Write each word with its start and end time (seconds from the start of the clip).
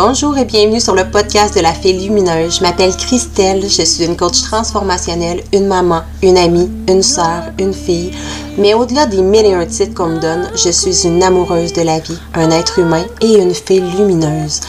Bonjour 0.00 0.38
et 0.38 0.44
bienvenue 0.44 0.78
sur 0.78 0.94
le 0.94 1.10
podcast 1.10 1.56
de 1.56 1.60
la 1.60 1.72
Fée 1.72 1.92
Lumineuse. 1.92 2.58
Je 2.58 2.62
m'appelle 2.62 2.96
Christelle, 2.96 3.62
je 3.62 3.82
suis 3.82 4.04
une 4.04 4.16
coach 4.16 4.42
transformationnelle, 4.42 5.42
une 5.52 5.66
maman, 5.66 6.02
une 6.22 6.38
amie, 6.38 6.70
une 6.88 7.02
sœur, 7.02 7.50
une 7.58 7.74
fille. 7.74 8.12
Mais 8.58 8.74
au-delà 8.74 9.06
des 9.06 9.22
mille 9.22 9.46
et 9.46 9.54
un 9.54 9.66
titres 9.66 9.94
qu'on 9.94 10.10
me 10.10 10.20
donne, 10.20 10.48
je 10.54 10.70
suis 10.70 11.04
une 11.04 11.20
amoureuse 11.20 11.72
de 11.72 11.82
la 11.82 11.98
vie, 11.98 12.16
un 12.34 12.52
être 12.52 12.78
humain 12.78 13.02
et 13.20 13.42
une 13.42 13.52
fée 13.52 13.80
lumineuse. 13.80 14.60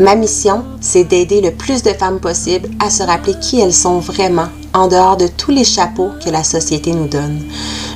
Ma 0.00 0.16
mission, 0.16 0.64
c'est 0.80 1.04
d'aider 1.04 1.40
le 1.40 1.52
plus 1.52 1.84
de 1.84 1.90
femmes 1.90 2.18
possible 2.18 2.68
à 2.84 2.90
se 2.90 3.04
rappeler 3.04 3.34
qui 3.40 3.60
elles 3.60 3.72
sont 3.72 4.00
vraiment 4.00 4.48
en 4.74 4.88
dehors 4.88 5.16
de 5.16 5.26
tous 5.26 5.50
les 5.50 5.64
chapeaux 5.64 6.10
que 6.24 6.30
la 6.30 6.44
société 6.44 6.92
nous 6.92 7.08
donne. 7.08 7.40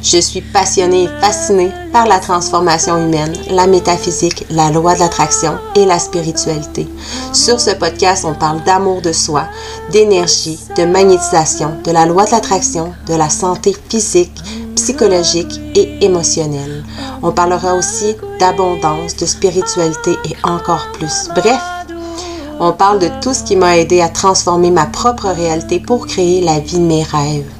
Je 0.02 0.18
suis 0.18 0.40
passionnée 0.40 1.04
et 1.04 1.20
fascinée 1.20 1.70
par 1.92 2.06
la 2.06 2.18
transformation 2.18 2.96
humaine, 2.98 3.34
la 3.50 3.66
métaphysique, 3.66 4.46
la 4.50 4.70
loi 4.70 4.94
de 4.94 5.00
l'attraction 5.00 5.58
et 5.74 5.84
la 5.84 5.98
spiritualité. 5.98 6.86
Sur 7.32 7.60
ce 7.60 7.70
podcast, 7.70 8.24
on 8.26 8.34
parle 8.34 8.62
d'amour 8.64 9.00
de 9.02 9.12
soi, 9.12 9.44
d'énergie, 9.90 10.58
de 10.76 10.84
magnétisation, 10.84 11.72
de 11.84 11.90
la 11.90 12.06
loi 12.06 12.24
de 12.24 12.30
l'attraction, 12.30 12.92
de 13.08 13.14
la 13.14 13.30
santé 13.30 13.74
physique, 13.88 14.38
psychologique 14.74 15.60
et 15.74 16.04
émotionnelle. 16.04 16.84
On 17.22 17.32
parlera 17.32 17.74
aussi 17.74 18.14
d'abondance, 18.38 19.16
de 19.16 19.26
spiritualité 19.26 20.12
et 20.28 20.36
encore 20.44 20.86
plus. 20.92 21.28
Bref, 21.34 21.60
on 22.60 22.72
parle 22.72 22.98
de 22.98 23.10
tout 23.20 23.34
ce 23.34 23.42
qui 23.42 23.56
m'a 23.56 23.78
aidé 23.78 24.00
à 24.00 24.08
transformer 24.08 24.70
ma 24.70 24.86
propre 24.86 25.28
réalité 25.28 25.80
pour 25.80 26.06
créer 26.06 26.40
la 26.40 26.58
vie 26.60 26.78
de 26.78 26.84
mes 26.84 27.02
rêves. 27.02 27.50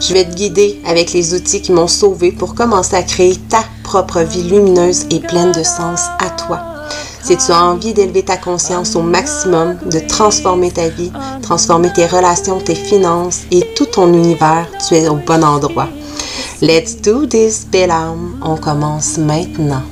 Je 0.00 0.14
vais 0.14 0.24
te 0.24 0.34
guider 0.34 0.80
avec 0.86 1.12
les 1.12 1.34
outils 1.34 1.60
qui 1.60 1.72
m'ont 1.72 1.88
sauvé 1.88 2.32
pour 2.32 2.54
commencer 2.54 2.96
à 2.96 3.02
créer 3.02 3.36
ta 3.36 3.62
propre 3.84 4.20
vie 4.20 4.42
lumineuse 4.42 5.06
et 5.10 5.20
pleine 5.20 5.52
de 5.52 5.62
sens 5.62 6.06
à 6.18 6.30
toi. 6.30 6.60
Si 7.22 7.36
tu 7.36 7.52
as 7.52 7.62
envie 7.62 7.92
d'élever 7.92 8.24
ta 8.24 8.38
conscience 8.38 8.96
au 8.96 9.02
maximum, 9.02 9.76
de 9.84 10.00
transformer 10.00 10.70
ta 10.70 10.88
vie, 10.88 11.12
transformer 11.42 11.92
tes 11.92 12.06
relations, 12.06 12.58
tes 12.60 12.74
finances 12.74 13.42
et 13.50 13.60
tout 13.76 13.86
ton 13.86 14.12
univers, 14.12 14.66
tu 14.88 14.94
es 14.94 15.08
au 15.08 15.16
bon 15.16 15.44
endroit. 15.44 15.88
Let's 16.62 16.96
do 17.00 17.26
this, 17.26 17.66
belle. 17.70 17.92
On 18.42 18.56
commence 18.56 19.18
maintenant. 19.18 19.82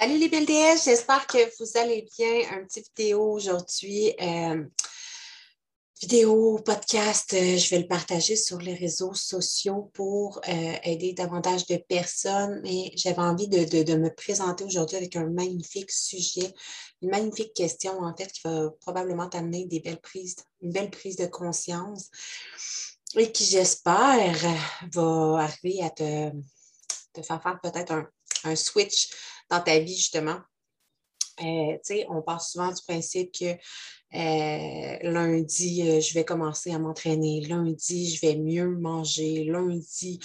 Salut 0.00 0.16
les 0.16 0.30
belles 0.30 0.46
j'espère 0.82 1.26
que 1.26 1.36
vous 1.58 1.78
allez 1.78 2.08
bien. 2.16 2.40
Un 2.52 2.64
petit 2.64 2.80
vidéo 2.80 3.32
aujourd'hui. 3.32 4.14
Euh, 4.22 4.64
vidéo, 6.00 6.58
podcast, 6.64 7.34
euh, 7.34 7.58
je 7.58 7.68
vais 7.68 7.82
le 7.82 7.86
partager 7.86 8.34
sur 8.34 8.56
les 8.56 8.72
réseaux 8.72 9.12
sociaux 9.12 9.90
pour 9.92 10.40
euh, 10.48 10.72
aider 10.84 11.12
davantage 11.12 11.66
de 11.66 11.76
personnes. 11.76 12.62
Mais 12.62 12.92
j'avais 12.96 13.18
envie 13.18 13.46
de, 13.46 13.94
me 13.96 14.08
présenter 14.08 14.64
aujourd'hui 14.64 14.96
avec 14.96 15.16
un 15.16 15.26
magnifique 15.26 15.90
sujet, 15.90 16.50
une 17.02 17.10
magnifique 17.10 17.52
question 17.52 18.00
en 18.00 18.16
fait 18.16 18.32
qui 18.32 18.40
va 18.44 18.70
probablement 18.80 19.28
t'amener 19.28 19.66
des 19.66 19.80
belles 19.80 20.00
prises, 20.00 20.36
une 20.62 20.72
belle 20.72 20.90
prise 20.90 21.16
de 21.16 21.26
conscience 21.26 22.08
et 23.18 23.30
qui, 23.32 23.44
j'espère, 23.44 24.34
va 24.94 25.40
arriver 25.40 25.82
à 25.82 25.90
te, 25.90 26.30
te 27.12 27.20
faire 27.20 27.42
faire 27.42 27.60
peut-être 27.62 27.92
un, 27.92 28.08
un 28.44 28.56
switch 28.56 29.10
dans 29.50 29.60
ta 29.60 29.78
vie, 29.78 29.96
justement. 29.96 30.40
Euh, 31.42 32.04
on 32.08 32.22
part 32.22 32.42
souvent 32.42 32.68
du 32.68 32.82
principe 32.86 33.32
que 33.32 33.56
euh, 34.12 34.98
lundi, 35.02 35.82
euh, 35.82 36.00
je 36.00 36.12
vais 36.14 36.24
commencer 36.24 36.72
à 36.72 36.78
m'entraîner. 36.78 37.40
Lundi, 37.42 38.14
je 38.14 38.20
vais 38.20 38.36
mieux 38.36 38.68
manger. 38.68 39.44
Lundi, 39.44 40.18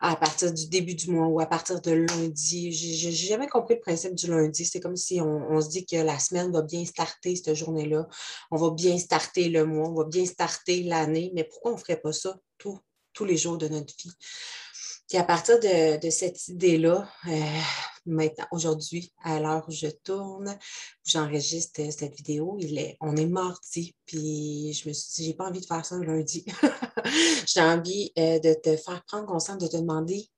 à 0.00 0.16
partir 0.16 0.52
du 0.52 0.68
début 0.68 0.94
du 0.94 1.10
mois 1.10 1.26
ou 1.26 1.40
à 1.40 1.46
partir 1.46 1.80
de 1.80 1.90
lundi, 1.90 2.72
j'ai 2.72 3.12
jamais 3.12 3.48
compris 3.48 3.74
le 3.74 3.80
principe 3.80 4.14
du 4.14 4.28
lundi. 4.28 4.64
C'est 4.64 4.80
comme 4.80 4.96
si 4.96 5.20
on, 5.20 5.60
se 5.60 5.68
dit 5.68 5.84
que 5.84 5.96
la 5.96 6.18
semaine 6.18 6.52
va 6.52 6.62
bien 6.62 6.84
starter 6.84 7.36
cette 7.36 7.54
journée-là. 7.54 8.08
On 8.50 8.56
va 8.56 8.70
bien 8.70 8.96
starter 8.98 9.48
le 9.48 9.66
mois, 9.66 9.88
on 9.88 9.94
va 9.94 10.04
bien 10.04 10.24
starter 10.24 10.84
l'année. 10.84 11.32
Mais 11.34 11.44
pourquoi 11.44 11.72
on 11.72 11.74
ne 11.74 11.80
ferait 11.80 12.00
pas 12.00 12.12
ça 12.12 12.36
tous 12.58 13.24
les 13.24 13.36
jours 13.36 13.58
de 13.58 13.68
notre 13.68 13.92
vie? 13.98 14.12
Puis 15.12 15.18
à 15.18 15.24
partir 15.24 15.60
de, 15.60 16.08
cette 16.08 16.48
idée-là, 16.48 17.06
euh, 17.28 17.60
maintenant, 18.06 18.46
aujourd'hui, 18.50 19.12
à 19.22 19.40
l'heure 19.40 19.62
où 19.68 19.70
je 19.70 19.88
tourne, 19.88 20.48
où 20.48 21.04
j'enregistre 21.04 21.82
cette 21.90 22.14
vidéo, 22.16 22.56
il 22.58 22.78
est, 22.78 22.96
on 22.98 23.14
est 23.16 23.26
mardi, 23.26 23.94
puis 24.06 24.72
je 24.72 24.88
me 24.88 24.94
suis 24.94 25.12
dit, 25.16 25.26
j'ai 25.26 25.34
pas 25.34 25.50
envie 25.50 25.60
de 25.60 25.66
faire 25.66 25.84
ça 25.84 25.98
lundi. 25.98 26.46
j'ai 27.46 27.60
envie 27.60 28.10
euh, 28.18 28.38
de 28.38 28.54
te 28.54 28.74
faire 28.74 29.04
prendre 29.04 29.26
conscience, 29.26 29.58
de 29.58 29.66
te 29.66 29.76
demander 29.76 30.30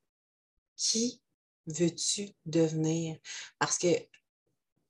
qui 0.74 1.22
veux-tu 1.68 2.30
devenir? 2.44 3.16
Parce 3.60 3.78
que 3.78 3.94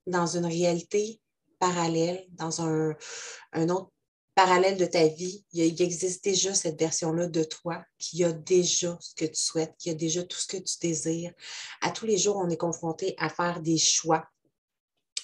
dans 0.06 0.26
une 0.26 0.46
réalité 0.46 1.20
parallèle, 1.58 2.24
dans 2.30 2.62
un 2.62 3.68
autre 3.68 3.92
parallèle 4.34 4.76
de 4.76 4.86
ta 4.86 5.06
vie, 5.06 5.44
il, 5.52 5.80
existe 5.80 6.24
déjà 6.24 6.54
cette 6.54 6.78
version-là 6.78 7.28
de 7.28 7.44
toi 7.44 7.84
qui 7.98 8.24
a 8.24 8.32
déjà 8.32 8.96
ce 9.00 9.14
que 9.14 9.24
tu 9.24 9.40
souhaites, 9.40 9.74
qui 9.78 9.90
a 9.90 9.94
déjà 9.94 10.22
tout 10.22 10.38
ce 10.38 10.46
que 10.46 10.56
tu 10.56 10.76
désires. 10.80 11.32
À 11.80 11.90
tous 11.90 12.06
les 12.06 12.18
jours, 12.18 12.36
on 12.36 12.48
est 12.48 12.56
confronté 12.56 13.14
à 13.18 13.28
faire 13.28 13.60
des 13.60 13.78
choix. 13.78 14.26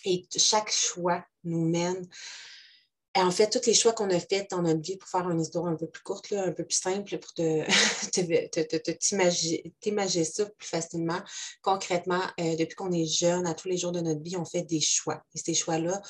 Et 0.04 0.26
chaque 0.36 0.70
choix 0.70 1.24
nous 1.44 1.64
mène. 1.64 2.08
Et 3.16 3.20
en 3.20 3.32
fait, 3.32 3.50
tous 3.50 3.66
les 3.66 3.74
choix 3.74 3.92
qu'on 3.92 4.08
a 4.10 4.20
faits 4.20 4.50
dans 4.50 4.62
notre 4.62 4.80
vie, 4.80 4.96
pour 4.96 5.08
faire 5.08 5.28
une 5.28 5.40
histoire 5.40 5.66
un 5.66 5.74
peu 5.74 5.88
plus 5.88 6.02
courte, 6.02 6.32
un 6.32 6.52
peu 6.52 6.64
plus 6.64 6.76
simple, 6.76 7.18
pour 7.18 7.34
te, 7.34 7.64
ça 10.24 10.46
plus 10.46 10.68
facilement, 10.68 11.20
concrètement, 11.60 12.22
euh, 12.38 12.54
depuis 12.54 12.76
qu'on 12.76 12.92
est 12.92 13.06
jeune, 13.06 13.48
à 13.48 13.54
tous 13.54 13.66
les 13.66 13.76
jours 13.76 13.90
de 13.90 14.00
notre 14.00 14.22
vie, 14.22 14.36
on 14.36 14.44
fait 14.44 14.62
des 14.62 14.80
choix. 14.80 15.24
Et 15.34 15.38
ces 15.38 15.54
choix-là 15.54 16.00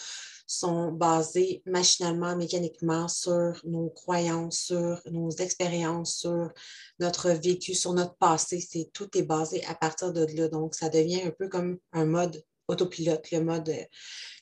sont 0.50 0.91
basés 0.91 1.62
machinalement, 1.65 2.34
mécaniquement 2.34 3.06
sur 3.06 3.61
nos 3.65 3.88
croyances, 3.91 4.59
sur 4.59 5.00
nos 5.09 5.31
expériences, 5.31 6.16
sur 6.16 6.50
notre 6.99 7.31
vécu, 7.31 7.72
sur 7.72 7.93
notre 7.93 8.16
passé. 8.16 8.60
C'est, 8.60 8.91
tout 8.93 9.16
est 9.16 9.22
basé 9.22 9.65
à 9.66 9.77
partir 9.77 10.12
de 10.12 10.27
là. 10.37 10.49
Donc, 10.49 10.75
ça 10.75 10.89
devient 10.89 11.22
un 11.22 11.31
peu 11.31 11.49
comme 11.49 11.78
un 11.93 12.05
mode 12.05 12.43
autopilote, 12.70 13.31
le 13.31 13.41
mode 13.41 13.69
euh, 13.69 13.84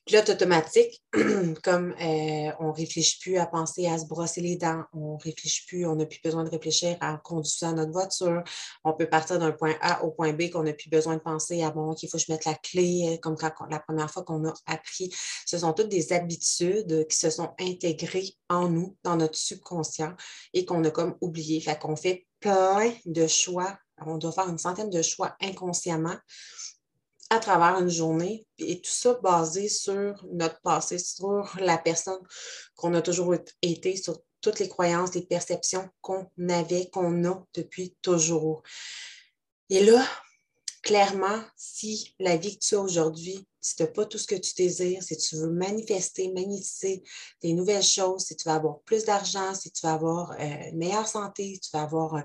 pilote 0.08 0.30
automatique, 0.30 1.02
comme 1.62 1.92
euh, 2.00 2.50
on 2.60 2.68
ne 2.68 2.72
réfléchit 2.72 3.18
plus 3.20 3.36
à 3.36 3.46
penser 3.46 3.86
à 3.86 3.98
se 3.98 4.06
brosser 4.06 4.40
les 4.40 4.56
dents, 4.56 4.82
on 4.94 5.14
ne 5.14 5.22
réfléchit 5.22 5.66
plus, 5.66 5.86
on 5.86 5.96
n'a 5.96 6.06
plus 6.06 6.20
besoin 6.24 6.44
de 6.44 6.50
réfléchir 6.50 6.96
à 7.00 7.18
conduire 7.18 7.74
notre 7.74 7.92
voiture, 7.92 8.42
on 8.84 8.94
peut 8.94 9.08
partir 9.08 9.38
d'un 9.38 9.52
point 9.52 9.74
A 9.82 10.02
au 10.04 10.10
point 10.10 10.32
B 10.32 10.48
qu'on 10.50 10.62
n'a 10.62 10.72
plus 10.72 10.88
besoin 10.88 11.16
de 11.16 11.20
penser 11.20 11.62
à 11.62 11.70
bon, 11.70 11.94
qu'il 11.94 12.08
faut 12.08 12.16
que 12.16 12.24
je 12.26 12.32
mette 12.32 12.46
la 12.46 12.54
clé, 12.54 13.10
euh, 13.12 13.16
comme 13.18 13.36
la 13.70 13.80
première 13.80 14.10
fois 14.10 14.22
qu'on 14.22 14.48
a 14.48 14.54
appris. 14.66 15.14
Ce 15.46 15.58
sont 15.58 15.74
toutes 15.74 15.90
des 15.90 16.12
habitudes 16.12 17.06
qui 17.08 17.16
se 17.18 17.28
sont 17.28 17.50
intégrées 17.60 18.34
en 18.48 18.68
nous, 18.68 18.96
dans 19.04 19.16
notre 19.16 19.36
subconscient 19.36 20.14
et 20.54 20.64
qu'on 20.64 20.82
a 20.84 20.90
comme 20.90 21.16
oublié. 21.20 21.60
Fait 21.60 21.78
qu'on 21.78 21.96
fait 21.96 22.26
plein 22.40 22.92
de 23.04 23.26
choix. 23.26 23.78
On 24.06 24.16
doit 24.16 24.32
faire 24.32 24.48
une 24.48 24.58
centaine 24.58 24.90
de 24.90 25.02
choix 25.02 25.36
inconsciemment 25.42 26.16
à 27.30 27.38
travers 27.38 27.78
une 27.80 27.90
journée, 27.90 28.46
et 28.58 28.80
tout 28.80 28.90
ça 28.90 29.14
basé 29.14 29.68
sur 29.68 30.24
notre 30.32 30.60
passé, 30.60 30.98
sur 30.98 31.56
la 31.60 31.78
personne 31.78 32.20
qu'on 32.74 32.94
a 32.94 33.02
toujours 33.02 33.34
été, 33.62 33.96
sur 33.96 34.18
toutes 34.40 34.60
les 34.60 34.68
croyances, 34.68 35.14
les 35.14 35.26
perceptions 35.26 35.88
qu'on 36.00 36.30
avait, 36.48 36.88
qu'on 36.90 37.24
a 37.24 37.44
depuis 37.54 37.96
toujours. 38.02 38.62
Et 39.68 39.84
là, 39.84 40.04
clairement, 40.88 41.42
si 41.54 42.14
la 42.18 42.38
vie 42.38 42.58
que 42.58 42.64
tu 42.64 42.74
as 42.74 42.80
aujourd'hui, 42.80 43.46
si 43.60 43.76
tu 43.76 43.82
n'as 43.82 43.90
pas 43.90 44.06
tout 44.06 44.16
ce 44.16 44.26
que 44.26 44.36
tu 44.36 44.54
désires, 44.54 45.02
si 45.02 45.18
tu 45.18 45.36
veux 45.36 45.50
manifester, 45.50 46.32
magnétiser 46.32 47.02
des 47.42 47.52
nouvelles 47.52 47.82
choses, 47.82 48.24
si 48.24 48.36
tu 48.36 48.48
veux 48.48 48.54
avoir 48.54 48.80
plus 48.80 49.04
d'argent, 49.04 49.54
si 49.54 49.70
tu 49.70 49.86
veux 49.86 49.92
avoir 49.92 50.30
euh, 50.30 50.70
une 50.70 50.78
meilleure 50.78 51.06
santé, 51.06 51.60
tu 51.62 51.68
veux 51.74 51.82
avoir 51.82 52.24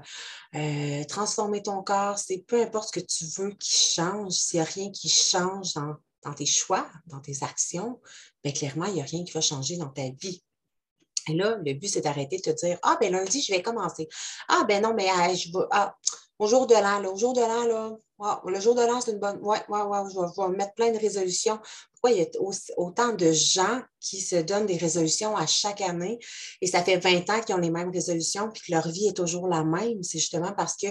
euh, 0.56 1.04
transformé 1.10 1.62
ton 1.62 1.84
corps, 1.84 2.18
c'est 2.18 2.38
peu 2.38 2.62
importe 2.62 2.96
ce 2.96 3.02
que 3.02 3.06
tu 3.06 3.26
veux 3.38 3.52
qui 3.52 3.76
change, 3.76 4.32
s'il 4.32 4.62
n'y 4.62 4.66
a 4.66 4.70
rien 4.70 4.92
qui 4.92 5.10
change 5.10 5.74
dans, 5.74 6.34
tes 6.34 6.46
choix, 6.46 6.90
dans 7.08 7.20
tes 7.20 7.44
actions, 7.44 8.00
bien 8.46 8.54
clairement, 8.54 8.86
il 8.86 8.94
n'y 8.94 9.02
a 9.02 9.06
rien 9.06 9.26
qui 9.26 9.34
va 9.34 9.42
changer 9.42 9.76
dans 9.76 9.90
ta 9.90 10.10
vie. 10.22 10.42
Et 11.30 11.34
là, 11.34 11.58
le 11.64 11.74
but, 11.74 11.88
c'est 11.88 12.02
d'arrêter 12.02 12.38
de 12.38 12.42
te 12.42 12.66
dire 12.66 12.78
Ah, 12.82 12.98
ben 13.00 13.12
lundi, 13.12 13.42
je 13.42 13.54
vais 13.54 13.62
commencer. 13.62 14.08
Ah, 14.50 14.64
ben 14.68 14.82
non, 14.82 14.94
mais 14.94 15.08
je 15.36 15.52
vais. 15.52 15.66
Ah, 15.72 15.96
au 16.40 16.48
jour 16.48 16.68
de 16.68 16.74
l'an, 16.74 17.04
au 17.06 17.16
jour 17.16 17.34
de 17.34 17.42
l'an, 17.42 17.64
là, 17.66 17.96
le 18.46 18.60
jour 18.60 18.76
de 18.76 18.82
l'an, 18.82 19.00
c'est 19.02 19.12
une 19.12 19.20
bonne. 19.20 19.40
Ouais, 19.42 19.60
ouais, 19.70 19.82
ouais, 19.82 20.00
je 20.12 20.42
vais, 20.42 20.58
mettre 20.58 20.74
plein 20.74 20.92
de 20.92 20.98
résolutions 20.98 21.58
pour 21.58 22.04
pourquoi 22.04 22.12
il 22.12 22.22
y 22.22 22.26
a 22.26 22.76
autant 22.76 23.14
de 23.14 23.32
gens 23.32 23.82
qui 24.02 24.20
se 24.20 24.36
donnent 24.36 24.66
des 24.66 24.76
résolutions 24.76 25.38
à 25.38 25.48
chaque 25.48 25.80
année 25.80 26.20
et 26.60 26.68
ça 26.68 26.84
fait 26.84 26.98
20 26.98 27.30
ans 27.30 27.40
qu'ils 27.42 27.56
ont 27.56 27.60
les 27.60 27.70
mêmes 27.70 27.92
résolutions 27.92 28.52
puis 28.52 28.62
que 28.68 28.72
leur 28.74 28.90
vie 28.90 29.08
est 29.08 29.16
toujours 29.16 29.48
la 29.48 29.64
même? 29.64 30.04
C'est 30.04 30.20
justement 30.20 30.52
parce 30.52 30.76
que 30.76 30.88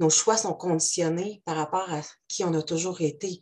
nos 0.00 0.10
choix 0.10 0.36
sont 0.36 0.52
conditionnés 0.52 1.40
par 1.46 1.56
rapport 1.56 1.90
à 1.90 2.02
qui 2.28 2.44
on 2.44 2.52
a 2.52 2.62
toujours 2.62 3.00
été. 3.00 3.40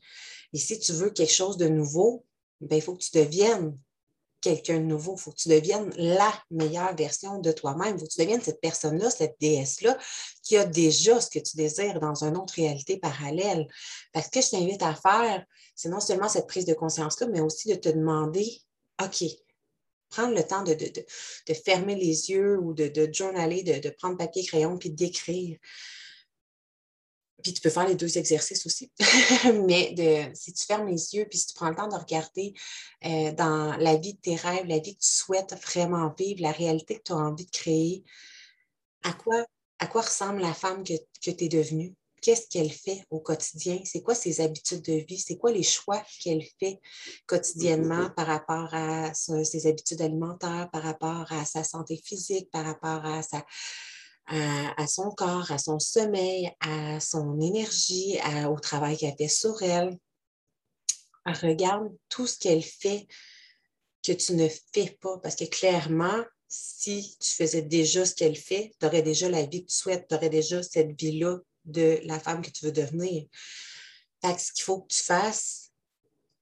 Et 0.53 0.59
si 0.59 0.79
tu 0.79 0.93
veux 0.93 1.11
quelque 1.11 1.33
chose 1.33 1.57
de 1.57 1.67
nouveau, 1.67 2.25
ben, 2.61 2.77
il 2.77 2.83
faut 2.83 2.95
que 2.95 3.03
tu 3.03 3.11
deviennes 3.19 3.77
quelqu'un 4.41 4.79
de 4.79 4.85
nouveau. 4.85 5.15
Il 5.17 5.21
faut 5.21 5.31
que 5.31 5.37
tu 5.37 5.49
deviennes 5.49 5.93
la 5.97 6.33
meilleure 6.51 6.95
version 6.95 7.39
de 7.39 7.53
toi-même. 7.53 7.97
Il 7.97 8.01
faut 8.01 8.07
que 8.07 8.13
tu 8.13 8.21
deviennes 8.21 8.43
cette 8.43 8.61
personne-là, 8.61 9.11
cette 9.11 9.37
déesse-là, 9.41 9.99
qui 10.43 10.57
a 10.57 10.65
déjà 10.65 11.21
ce 11.21 11.31
que 11.31 11.39
tu 11.39 11.57
désires 11.57 12.01
dans 12.01 12.25
une 12.25 12.37
autre 12.37 12.55
réalité 12.55 12.99
parallèle. 12.99 13.67
Parce 14.13 14.29
que 14.29 14.41
je 14.41 14.51
t'invite 14.51 14.83
à 14.83 14.95
faire, 14.95 15.45
c'est 15.75 15.89
non 15.89 16.01
seulement 16.01 16.29
cette 16.29 16.47
prise 16.47 16.67
de 16.67 16.75
conscience-là, 16.75 17.27
mais 17.29 17.41
aussi 17.41 17.69
de 17.69 17.75
te 17.75 17.89
demander, 17.89 18.61
OK, 19.03 19.25
prendre 20.09 20.35
le 20.35 20.43
temps 20.43 20.63
de, 20.63 20.75
de, 20.75 21.55
fermer 21.55 21.95
les 21.95 22.31
yeux 22.31 22.59
ou 22.59 22.73
de, 22.73 22.89
de 22.89 23.13
journaler, 23.13 23.63
de, 23.63 23.91
prendre 23.91 24.17
papier, 24.17 24.45
crayon, 24.45 24.79
puis 24.79 24.91
d'écrire. 24.91 25.59
Puis 27.43 27.53
tu 27.53 27.61
peux 27.61 27.71
faire 27.71 27.87
les 27.87 27.95
deux 27.95 28.19
exercices 28.19 28.67
aussi. 28.67 28.91
Mais 29.67 29.93
de, 29.93 30.35
si 30.35 30.53
tu 30.53 30.65
fermes 30.65 30.89
les 30.89 31.15
yeux, 31.15 31.27
puis 31.29 31.39
si 31.39 31.47
tu 31.47 31.55
prends 31.55 31.69
le 31.69 31.77
temps 31.77 31.89
de 31.89 31.95
regarder 31.95 32.53
euh, 33.05 33.33
dans 33.33 33.77
la 33.77 33.97
vie 33.97 34.15
de 34.15 34.21
tes 34.21 34.37
rêves, 34.37 34.67
la 34.67 34.79
vie 34.79 34.97
que 34.97 35.01
tu 35.01 35.11
souhaites 35.11 35.55
vraiment 35.63 36.13
vivre, 36.19 36.43
la 36.43 36.53
réalité 36.53 36.97
que 36.97 37.03
tu 37.05 37.13
as 37.13 37.17
envie 37.17 37.47
de 37.47 37.51
créer, 37.51 38.05
à 39.05 39.13
quoi, 39.13 39.47
à 39.79 39.87
quoi 39.87 40.03
ressemble 40.03 40.41
la 40.41 40.55
femme 40.55 40.83
que, 40.83 40.95
que 40.95 41.31
tu 41.31 41.45
es 41.45 41.49
devenue? 41.49 41.95
Qu'est-ce 42.21 42.49
qu'elle 42.49 42.73
fait 42.73 43.05
au 43.11 43.21
quotidien? 43.21 43.81
C'est 43.85 44.03
quoi 44.03 44.15
ses 44.15 44.41
habitudes 44.41 44.83
de 44.83 45.05
vie? 45.09 45.19
C'est 45.19 45.37
quoi 45.37 45.53
les 45.53 45.63
choix 45.63 46.03
qu'elle 46.21 46.45
fait 46.59 46.81
quotidiennement 47.27 48.11
par 48.11 48.27
rapport 48.27 48.75
à 48.75 49.15
ses 49.15 49.67
habitudes 49.69 50.03
alimentaires, 50.03 50.69
par 50.73 50.83
rapport 50.83 51.31
à 51.31 51.45
sa 51.45 51.63
santé 51.63 52.01
physique, 52.05 52.51
par 52.51 52.65
rapport 52.65 53.05
à 53.05 53.23
sa, 53.23 53.47
à, 54.29 54.87
son 54.87 55.11
corps, 55.11 55.51
à 55.51 55.59
son 55.59 55.79
sommeil, 55.79 56.53
à 56.61 57.01
son 57.01 57.41
énergie, 57.41 58.19
au 58.49 58.59
travail 58.59 58.97
qu'elle 58.97 59.17
fait 59.17 59.29
sur 59.29 59.63
elle. 59.63 59.97
Regarde 61.25 61.89
tout 62.09 62.27
ce 62.27 62.39
qu'elle 62.39 62.63
fait 62.63 63.07
que 64.03 64.13
tu 64.13 64.35
ne 64.35 64.49
fais 64.49 64.97
pas, 65.01 65.19
parce 65.19 65.37
que 65.37 65.45
clairement, 65.45 66.25
si 66.47 67.17
tu 67.21 67.31
faisais 67.31 67.63
déjà 67.63 68.07
ce 68.07 68.15
qu'elle 68.15 68.37
fait, 68.37 68.73
tu 68.81 68.87
aurais 68.87 69.03
déjà 69.03 69.29
la 69.29 69.45
vie 69.45 69.65
que 69.65 69.71
tu 69.71 69.77
souhaites, 69.77 70.09
tu 70.09 70.15
aurais 70.15 70.31
déjà 70.31 70.63
cette 70.63 70.99
vie-là 70.99 71.39
de 71.65 72.01
la 72.05 72.19
femme 72.19 72.41
que 72.41 72.51
tu 72.51 72.65
veux 72.65 72.73
devenir. 72.73 73.27
Fait 74.25 74.39
ce 74.39 74.53
qu'il 74.53 74.65
faut 74.65 74.81
que 74.81 74.95
tu 74.95 75.03
fasses 75.03 75.71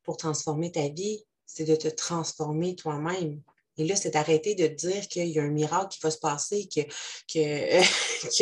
pour 0.03 0.17
transformer 0.17 0.71
ta 0.71 0.89
vie, 0.89 1.25
c'est 1.45 1.65
de 1.65 1.75
te 1.75 1.89
transformer 1.89 2.77
toi-même. 2.77 3.43
Et 3.79 3.85
là, 3.85 3.97
c'est 3.97 4.11
d'arrêter 4.11 4.55
de 4.55 4.67
dire 4.67 5.07
qu'il 5.09 5.29
y 5.29 5.39
a 5.39 5.43
un 5.43 5.51
miracle 5.51 5.89
qui 5.89 6.01
va 6.03 6.11
se 6.11 6.19
passer, 6.19 6.69
que. 6.69 6.81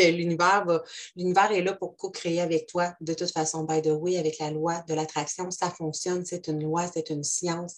L'univers 1.17 1.53
est 1.53 1.63
là 1.63 1.73
pour 1.75 1.97
co-créer 1.97 2.41
avec 2.41 2.67
toi. 2.67 2.95
De 3.01 3.15
toute 3.15 3.33
façon, 3.33 3.65
by 3.65 3.83
the 3.83 3.89
way, 3.89 4.17
avec 4.19 4.39
la 4.39 4.51
loi 4.51 4.83
de 4.89 4.95
l'attraction, 4.95 5.51
ça 5.51 5.71
fonctionne. 5.71 6.25
C'est 6.25 6.49
une 6.49 6.63
loi, 6.63 6.89
c'est 6.93 7.11
une 7.11 7.25
science 7.25 7.77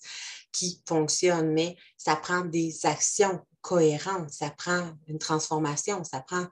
qui 0.53 0.83
fonctionne, 0.87 1.53
mais 1.53 1.77
ça 1.97 2.17
prend 2.17 2.41
des 2.41 2.85
actions 2.85 3.41
cohérentes, 3.67 4.31
ça 4.31 4.51
prend 4.51 4.93
une 5.09 5.19
transformation, 5.19 6.05
ça 6.05 6.21
prend 6.21 6.47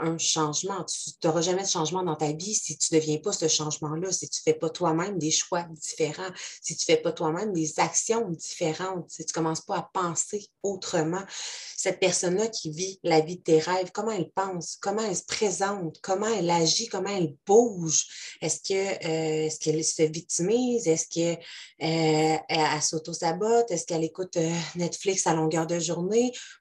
un 0.00 0.16
changement. 0.16 0.82
Tu 0.84 1.10
n'auras 1.22 1.42
jamais 1.42 1.64
de 1.64 1.68
changement 1.68 2.02
dans 2.02 2.16
ta 2.16 2.32
vie 2.32 2.54
si 2.54 2.78
tu 2.78 2.94
ne 2.94 2.98
deviens 2.98 3.18
pas 3.18 3.32
ce 3.32 3.46
changement-là, 3.46 4.10
si 4.10 4.30
tu 4.30 4.40
ne 4.40 4.52
fais 4.52 4.58
pas 4.58 4.70
toi-même 4.70 5.18
des 5.18 5.30
choix 5.30 5.66
différents, 5.70 6.30
si 6.62 6.76
tu 6.76 6.90
ne 6.90 6.96
fais 6.96 7.02
pas 7.02 7.12
toi-même 7.12 7.52
des 7.52 7.78
actions 7.78 8.30
différentes, 8.30 9.10
si 9.10 9.26
tu 9.26 9.32
ne 9.32 9.34
commences 9.34 9.60
pas 9.60 9.76
à 9.76 9.90
penser 9.92 10.48
autrement. 10.62 11.22
Cette 11.76 12.00
personne-là 12.00 12.48
qui 12.48 12.70
vit 12.70 12.98
la 13.02 13.20
vie 13.20 13.36
de 13.36 13.42
tes 13.42 13.58
rêves, 13.58 13.90
comment 13.92 14.12
elle 14.12 14.30
pense, 14.30 14.78
comment 14.80 15.02
elle 15.02 15.16
se 15.16 15.24
présente, 15.24 15.98
comment 16.00 16.26
elle 16.26 16.48
agit, 16.48 16.88
comment 16.88 17.10
elle 17.10 17.36
bouge? 17.46 18.06
Est-ce 18.40 18.72
euh, 18.72 19.50
qu'elle 19.60 19.84
se 19.84 20.02
victimise? 20.04 20.88
Est-ce 20.88 21.06
qu'elle 21.08 21.38
euh, 21.82 22.80
s'auto-sabote? 22.80 23.70
Est-ce 23.70 23.84
qu'elle 23.84 24.04
écoute 24.04 24.38
euh, 24.38 24.50
Netflix 24.76 25.26
à 25.26 25.34
longueur 25.34 25.66
de 25.66 25.78
journée? 25.78 26.13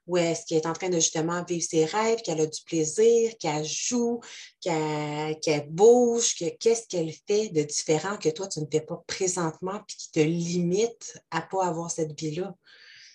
Ou 0.07 0.17
est-ce 0.17 0.45
qu'elle 0.45 0.59
est 0.59 0.67
en 0.67 0.73
train 0.73 0.89
de 0.89 0.95
justement 0.95 1.43
vivre 1.43 1.65
ses 1.67 1.85
rêves, 1.85 2.21
qu'elle 2.21 2.41
a 2.41 2.45
du 2.45 2.61
plaisir? 2.65 3.31
qu'elle 3.39 3.65
joue, 3.65 4.19
qu'elle 4.61 5.67
bouge, 5.69 6.35
qu'est-ce 6.59 6.87
qu'elle 6.87 7.13
fait 7.27 7.49
de 7.49 7.63
différent 7.63 8.17
que 8.17 8.29
toi, 8.29 8.47
tu 8.47 8.59
ne 8.59 8.65
fais 8.71 8.81
pas 8.81 9.03
présentement 9.07 9.81
puis 9.87 9.97
qui 9.97 10.11
te 10.11 10.19
limite 10.19 11.19
à 11.31 11.41
ne 11.41 11.45
pas 11.49 11.65
avoir 11.67 11.91
cette 11.91 12.19
vie-là? 12.19 12.55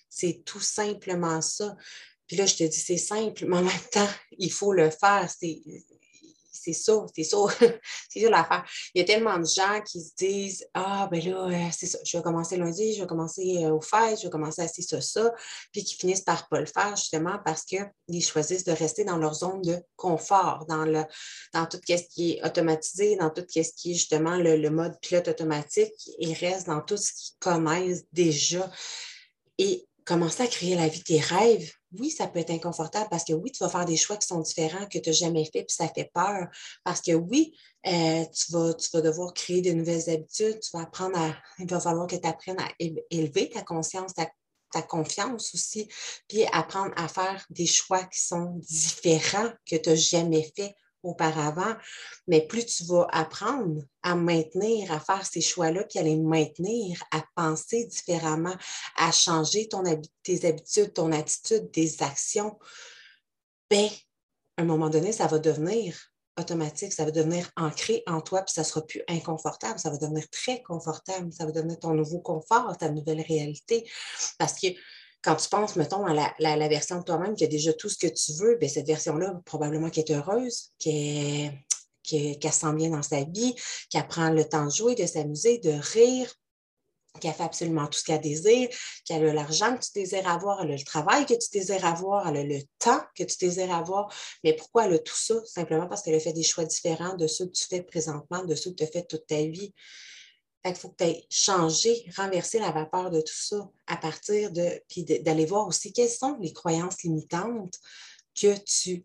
C'est 0.09 0.43
tout 0.45 0.61
simplement 0.61 1.41
ça. 1.41 1.77
Puis 2.27 2.37
là, 2.37 2.47
je 2.47 2.57
te 2.57 2.65
dis, 2.65 2.79
c'est 2.79 2.99
simple, 2.99 3.47
mais 3.47 3.57
en 3.57 3.63
même 3.63 3.89
temps, 3.91 4.09
il 4.39 4.53
faut 4.53 4.73
le 4.73 4.91
faire. 4.91 5.29
C'est 6.69 6.75
ça, 6.75 7.07
c'est 7.15 7.25
ça, 7.25 7.39
c'est 8.11 8.21
ça 8.21 8.29
l'affaire. 8.29 8.65
Il 8.95 8.99
y 8.99 9.03
a 9.03 9.07
tellement 9.07 9.39
de 9.39 9.47
gens 9.47 9.81
qui 9.81 10.03
se 10.03 10.11
disent 10.19 10.67
Ah, 10.75 11.09
ben 11.11 11.25
là, 11.25 11.49
euh, 11.49 11.71
c'est 11.73 11.87
ça, 11.87 11.99
je 12.05 12.17
vais 12.17 12.23
commencer 12.23 12.59
lundi, 12.59 12.95
je 12.95 13.01
vais 13.01 13.07
commencer 13.07 13.65
euh, 13.65 13.71
au 13.71 13.81
fait, 13.81 14.19
je 14.19 14.25
vais 14.25 14.31
commencer 14.31 14.61
à 14.61 14.69
ça, 14.69 15.01
ça, 15.01 15.33
puis 15.73 15.83
qui 15.83 15.95
finissent 15.95 16.21
par 16.21 16.43
ne 16.43 16.49
pas 16.51 16.61
le 16.61 16.67
faire 16.67 16.95
justement 16.97 17.39
parce 17.43 17.65
qu'ils 17.65 18.23
choisissent 18.23 18.65
de 18.65 18.73
rester 18.73 19.05
dans 19.05 19.17
leur 19.17 19.33
zone 19.33 19.63
de 19.63 19.79
confort, 19.97 20.67
dans, 20.69 20.85
le, 20.85 21.05
dans 21.55 21.65
tout 21.65 21.81
ce 21.89 22.03
qui 22.11 22.33
est 22.33 22.47
automatisé, 22.47 23.17
dans 23.17 23.31
tout 23.31 23.45
ce 23.49 23.73
qui 23.75 23.93
est 23.93 23.95
justement 23.95 24.37
le, 24.37 24.69
mode 24.69 25.01
pilote 25.01 25.29
automatique, 25.29 25.95
ils 26.19 26.35
restent 26.35 26.67
dans 26.67 26.83
tout 26.83 26.99
ce 26.99 27.13
qu'ils 27.13 27.39
connaissent 27.41 28.05
déjà. 28.13 28.71
Et 29.57 29.89
commencer 30.05 30.43
à 30.43 30.47
créer 30.47 30.75
la 30.75 30.89
vie 30.89 31.01
de 31.01 31.05
tes 31.05 31.21
rêves, 31.21 31.73
oui, 31.93 32.11
ça 32.11 32.27
peut 32.27 32.39
être 32.39 32.51
inconfortable 32.51 33.09
parce 33.11 33.25
que 33.25 33.33
oui, 33.33 33.51
tu 33.51 33.63
vas 33.63 33.71
faire 33.71 33.85
des 33.85 33.97
choix 33.97 34.17
qui 34.17 34.27
sont 34.27 34.41
différents 34.41 34.87
que 34.87 34.99
tu 34.99 35.09
n'as 35.09 35.15
jamais 35.15 35.45
fait, 35.45 35.65
puis 35.65 35.75
ça 35.75 35.89
fait 35.89 36.11
peur. 36.13 36.49
Parce 36.85 37.01
que 37.01 37.13
oui, 37.13 37.55
euh, 37.87 38.25
tu, 38.27 38.53
vas, 38.53 38.75
tu 38.75 38.89
vas 38.93 39.01
devoir 39.01 39.33
créer 39.33 39.63
de 39.63 39.73
nouvelles 39.73 40.11
habitudes, 40.11 40.61
tu 40.61 40.71
vas 40.75 40.83
apprendre 40.83 41.19
à. 41.19 41.35
Il 41.59 41.69
va 41.69 41.81
falloir 41.81 42.07
que 42.07 42.17
tu 42.17 42.29
apprennes 42.29 42.61
à 42.61 42.69
élever 43.11 43.51
ta 43.51 43.63
conscience, 43.63 44.15
ta, 44.15 44.29
ta 44.73 44.83
confiance 44.83 45.55
aussi, 45.55 45.89
puis 46.29 46.45
apprendre 46.53 46.93
à 46.97 47.09
faire 47.09 47.45
des 47.51 47.67
choix 47.67 48.05
qui 48.05 48.21
sont 48.21 48.61
différents 48.69 49.51
que 49.69 49.77
tu 49.77 49.89
n'as 49.89 49.97
jamais 49.97 50.51
fait 50.55 50.75
auparavant, 51.03 51.77
mais 52.27 52.47
plus 52.47 52.67
tu 52.67 52.85
vas 52.85 53.07
apprendre 53.11 53.83
à 54.03 54.15
maintenir, 54.15 54.93
à 54.93 55.01
faire 55.01 55.25
ces 55.25 55.41
choix-là, 55.41 55.85
puis 55.85 55.99
à 55.99 56.03
les 56.03 56.17
maintenir, 56.17 57.03
à 57.13 57.25
penser 57.35 57.87
différemment, 57.87 58.57
à 58.97 59.13
changer 59.13 59.69
ton, 59.69 59.83
tes 60.23 60.47
habitudes, 60.47 60.93
ton 60.93 61.13
attitude, 61.13 61.71
tes 61.71 61.97
actions, 62.01 62.59
bien, 63.71 63.89
à 64.57 64.63
un 64.63 64.65
moment 64.65 64.91
donné, 64.91 65.13
ça 65.13 65.27
va 65.27 65.39
devenir 65.39 65.97
automatique, 66.39 66.93
ça 66.93 67.05
va 67.05 67.11
devenir 67.11 67.51
ancré 67.57 68.03
en 68.07 68.21
toi, 68.21 68.43
puis 68.43 68.53
ça 68.53 68.63
ne 68.63 68.67
sera 68.67 68.87
plus 68.87 69.03
inconfortable, 69.09 69.79
ça 69.79 69.91
va 69.91 69.99
devenir 69.99 70.29
très 70.31 70.63
confortable, 70.63 71.33
ça 71.33 71.45
va 71.45 71.53
devenir 71.53 71.79
ton 71.79 71.95
nouveau 71.95 72.21
confort, 72.21 72.77
ta 72.77 72.91
nouvelle 72.91 73.21
réalité. 73.21 73.89
Parce 74.39 74.59
que 74.59 74.69
quand 75.23 75.37
tu 75.37 75.49
penses, 75.49 75.77
mettons, 75.77 76.07
à 76.07 76.33
la, 76.39 76.69
version 76.69 76.99
de 76.99 77.05
toi-même 77.05 77.35
qui 77.35 77.45
a 77.45 77.49
déjà 77.49 77.73
tout 77.73 77.89
ce 77.89 77.99
que 77.99 78.07
tu 78.07 78.33
veux, 78.35 78.57
bien, 78.57 78.69
cette 78.69 78.87
version-là, 78.87 79.41
probablement 79.45 79.91
qui 79.91 80.01
est 80.01 80.11
heureuse, 80.11 80.71
qui 80.79 81.51
qu'elle 82.03 82.53
se 82.53 82.61
sent 82.61 82.73
bien 82.73 82.89
dans 82.89 83.03
sa 83.03 83.23
vie, 83.25 83.55
qu'elle 83.91 84.07
prend 84.07 84.31
le 84.31 84.49
temps 84.49 84.65
de 84.65 84.71
jouer, 84.71 84.95
de 84.95 85.05
s'amuser, 85.05 85.59
de 85.59 85.73
rire, 85.73 86.33
qu'elle 87.21 87.35
fait 87.35 87.43
absolument 87.43 87.87
tout 87.87 87.99
ce 87.99 88.05
qu'elle 88.05 88.21
désire, 88.21 88.69
qu'elle 89.05 89.27
a 89.27 89.33
l'argent 89.33 89.77
que 89.77 89.85
tu 89.85 89.91
désires 89.95 90.29
avoir, 90.29 90.63
elle 90.63 90.71
le 90.71 90.85
travail 90.85 91.27
que 91.27 91.35
tu 91.35 91.49
désires 91.53 91.85
avoir, 91.85 92.29
elle 92.29 92.49
le 92.49 92.61
temps 92.79 93.01
que 93.15 93.25
tu 93.25 93.37
désires 93.41 93.75
avoir. 93.75 94.13
Mais 94.45 94.55
pourquoi 94.55 94.87
elle 94.87 94.95
a 94.95 94.99
tout 94.99 95.17
ça? 95.17 95.35
Simplement 95.45 95.87
parce 95.87 96.03
qu'elle 96.03 96.15
a 96.15 96.21
fait 96.21 96.33
des 96.33 96.43
choix 96.43 96.65
différents 96.65 97.17
de 97.17 97.27
ceux 97.27 97.47
que 97.47 97.53
tu 97.53 97.65
fais 97.67 97.83
présentement, 97.83 98.45
de 98.45 98.55
ceux 98.55 98.71
que 98.71 98.77
tu 98.77 98.85
as 98.85 98.89
fait 98.89 99.07
toute 99.07 99.27
ta 99.27 99.43
vie. 99.43 99.75
Il 100.65 100.75
faut 100.75 100.91
que 100.91 101.05
tu 101.05 101.05
aies 101.05 101.27
changé, 101.31 102.05
renversé 102.17 102.59
la 102.59 102.73
vapeur 102.73 103.11
de 103.11 103.21
tout 103.21 103.35
ça 103.35 103.71
à 103.87 103.97
partir 103.97 104.51
de, 104.51 104.83
puis 104.89 105.05
d'aller 105.05 105.47
voir 105.47 105.67
aussi 105.67 105.93
quelles 105.93 106.11
sont 106.11 106.37
les 106.41 106.53
croyances 106.53 107.03
limitantes 107.03 107.79
que 108.35 108.57
tu, 108.65 109.05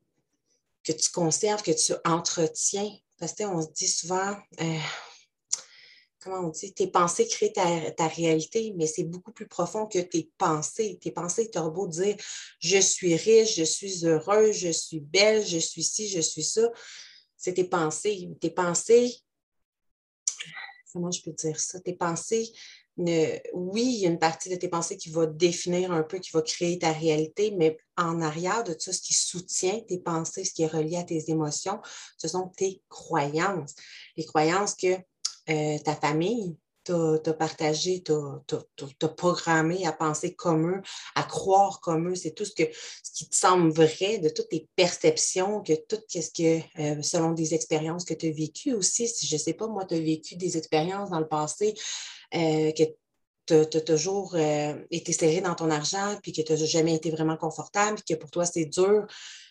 conserves, 1.14 1.62
que 1.62 1.72
tu 1.72 1.94
entretiens. 2.06 2.92
Parce 3.18 3.34
que 3.34 3.44
on 3.44 3.62
se 3.62 3.72
dit 3.72 3.88
souvent, 3.88 4.36
euh, 4.62 4.80
comment 6.24 6.48
on 6.48 6.50
dit, 6.50 6.74
tes 6.74 6.88
pensées 6.88 7.28
créent 7.28 7.54
ta, 7.54 8.08
réalité, 8.08 8.74
mais 8.76 8.88
c'est 8.88 9.04
beaucoup 9.04 9.32
plus 9.32 9.48
profond 9.48 9.86
que 9.86 10.00
tes 10.00 10.32
pensées. 10.38 10.98
Tes 11.02 11.12
pensées, 11.12 11.50
tu 11.50 11.58
as 11.58 11.70
beau 11.70 11.88
dire 11.88 12.16
je 12.60 12.80
suis 12.80 13.16
riche, 13.16 13.56
je 13.56 13.64
suis 13.64 14.06
heureuse, 14.06 14.56
je 14.58 14.72
suis 14.72 15.00
belle, 15.00 15.46
je 15.46 15.60
suis 15.60 15.84
ci, 15.84 16.10
je 16.10 16.22
suis 16.22 16.44
ça. 16.44 16.70
C'est 17.38 17.54
tes 17.54 17.66
pensées. 17.66 18.30
Tes 18.40 18.50
pensées, 18.50 19.18
comment 20.94 21.12
je 21.12 21.22
peux 21.22 21.34
dire 21.34 21.60
ça? 21.60 21.80
Tes 21.80 21.94
pensées, 21.94 22.54
oui, 22.98 23.84
il 23.84 24.00
y 24.02 24.06
a 24.06 24.10
une 24.10 24.20
partie 24.20 24.50
de 24.50 24.56
tes 24.56 24.68
pensées 24.68 24.98
qui 24.98 25.10
va 25.10 25.26
définir 25.26 25.92
un 25.92 26.04
peu, 26.04 26.20
qui 26.20 26.32
va 26.32 26.42
créer 26.42 26.78
ta 26.78 26.92
réalité, 26.92 27.52
mais 27.58 27.78
en 27.98 28.22
arrière 28.22 28.64
de 28.64 28.74
tout 28.74 28.92
ce 28.92 29.02
qui 29.02 29.14
soutient 29.14 29.80
tes 29.82 30.00
pensées, 30.00 30.46
ce 30.46 30.54
qui 30.54 30.64
est 30.64 30.68
relié 30.68 30.98
à 30.98 31.04
tes 31.04 31.30
émotions, 31.32 31.80
ce 32.18 32.28
sont 32.28 32.52
tes 32.56 32.82
croyances. 32.90 33.76
Les 34.16 34.26
croyances 34.26 34.76
que 34.76 34.96
euh, 35.50 35.78
ta 35.80 35.96
famille 35.96 36.56
t'as 36.84 37.34
partagé, 37.34 38.04
t'as 38.04 39.08
programmé 39.10 39.86
à 39.86 39.92
penser 39.92 40.34
comme 40.34 40.70
eux, 40.70 40.82
à 41.16 41.24
croire 41.24 41.80
comme 41.82 42.10
eux. 42.10 42.16
C'est 42.16 42.32
tout 42.32 42.46
ce, 42.46 42.52
que, 42.52 42.64
ce 43.04 43.12
qui 43.14 43.30
te 43.30 43.36
semble 43.36 43.72
vrai, 43.72 44.20
de 44.20 44.30
toutes 44.30 44.50
tes 44.50 44.68
perceptions, 44.76 45.62
que 45.62 45.74
tout 45.74 45.98
ce 46.10 46.30
que, 46.30 46.62
euh, 46.82 47.02
selon 47.02 47.32
des 47.32 47.54
expériences 47.54 48.06
que 48.06 48.14
tu 48.14 48.28
as 48.28 48.32
vécues 48.32 48.74
aussi. 48.74 49.08
Si 49.08 49.28
je 49.28 49.36
ne 49.36 49.40
sais 49.40 49.54
pas, 49.54 49.68
moi, 49.68 49.86
tu 49.86 49.96
as 49.96 50.00
vécu 50.00 50.36
des 50.36 50.58
expériences 50.58 51.10
dans 51.10 51.20
le 51.20 51.28
passé 51.28 51.74
euh, 52.36 52.72
que 52.72 52.84
tu 53.46 53.54
as, 53.54 53.82
toujours 53.82 54.36
euh, 54.36 54.76
été 54.92 55.14
serré 55.14 55.42
dans 55.42 55.56
ton 55.56 55.70
argent, 55.70 56.18
puis 56.22 56.32
que 56.32 56.42
tu 56.42 56.52
n'as 56.52 56.66
jamais 56.66 56.96
été 56.96 57.12
vraiment 57.12 57.38
confortable, 57.38 57.96
puis 57.96 58.16
que 58.16 58.20
pour 58.20 58.32
toi, 58.32 58.46
c'est 58.46 58.66
dur. 58.66 59.06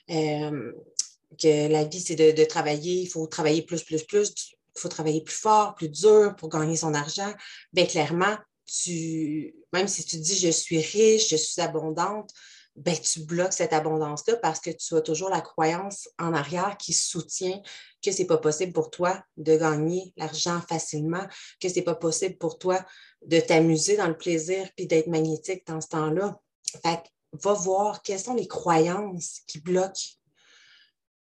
que 0.09 1.69
la 1.69 1.85
vie, 1.85 2.01
c'est 2.01 2.17
de, 2.17 2.45
travailler, 2.45 3.03
il 3.03 3.07
faut 3.07 3.27
travailler 3.27 3.63
plus, 3.63 3.83
plus, 3.83 4.03
plus 4.03 4.35
faut 4.77 4.89
travailler 4.89 5.23
plus 5.23 5.35
fort, 5.35 5.75
plus 5.75 5.89
dur 5.89 6.35
pour 6.37 6.49
gagner 6.49 6.77
son 6.77 6.95
argent, 6.95 7.33
bien 7.73 7.87
clairement, 7.87 8.37
tu, 8.67 9.55
même 9.73 9.89
si 9.89 10.05
tu 10.05 10.17
dis 10.17 10.37
je 10.39 10.51
suis 10.51 10.79
riche, 10.79 11.29
je 11.29 11.37
suis 11.37 11.61
abondante, 11.61 12.31
ben, 12.75 12.97
tu 12.97 13.21
bloques 13.25 13.53
cette 13.53 13.75
abondance-là 13.75 14.37
parce 14.37 14.59
que 14.59 14.71
tu 14.71 14.95
as 14.95 15.03
toujours 15.03 15.29
la 15.29 15.43
croyance 15.43 16.09
en 16.19 16.33
arrière 16.33 16.77
qui 16.79 16.95
soutient 16.95 17.61
que 18.03 18.11
ce 18.11 18.21
n'est 18.21 18.27
pas 18.27 18.39
possible 18.39 18.73
pour 18.73 18.91
toi 18.91 19.23
de 19.37 19.57
gagner 19.57 20.15
l'argent 20.17 20.61
facilement, 20.67 21.27
que 21.61 21.69
ce 21.69 21.77
n'est 21.77 21.83
pas 21.83 21.95
possible 21.95 22.39
pour 22.39 22.59
toi 22.59 22.83
de 23.27 23.41
t'amuser 23.41 23.97
dans 23.99 24.09
le 24.09 24.17
plaisir 24.17 24.69
puis 24.75 24.87
d'être 24.87 25.07
magnétique 25.07 25.67
dans 25.67 25.81
ce 25.83 25.89
temps-là. 25.89 26.41
Fait 26.83 27.03
va 27.33 27.53
voir 27.55 28.03
quelles 28.03 28.21
sont 28.21 28.35
les 28.35 28.49
croyances 28.49 29.41
qui 29.47 29.61
bloquent, 29.61 30.17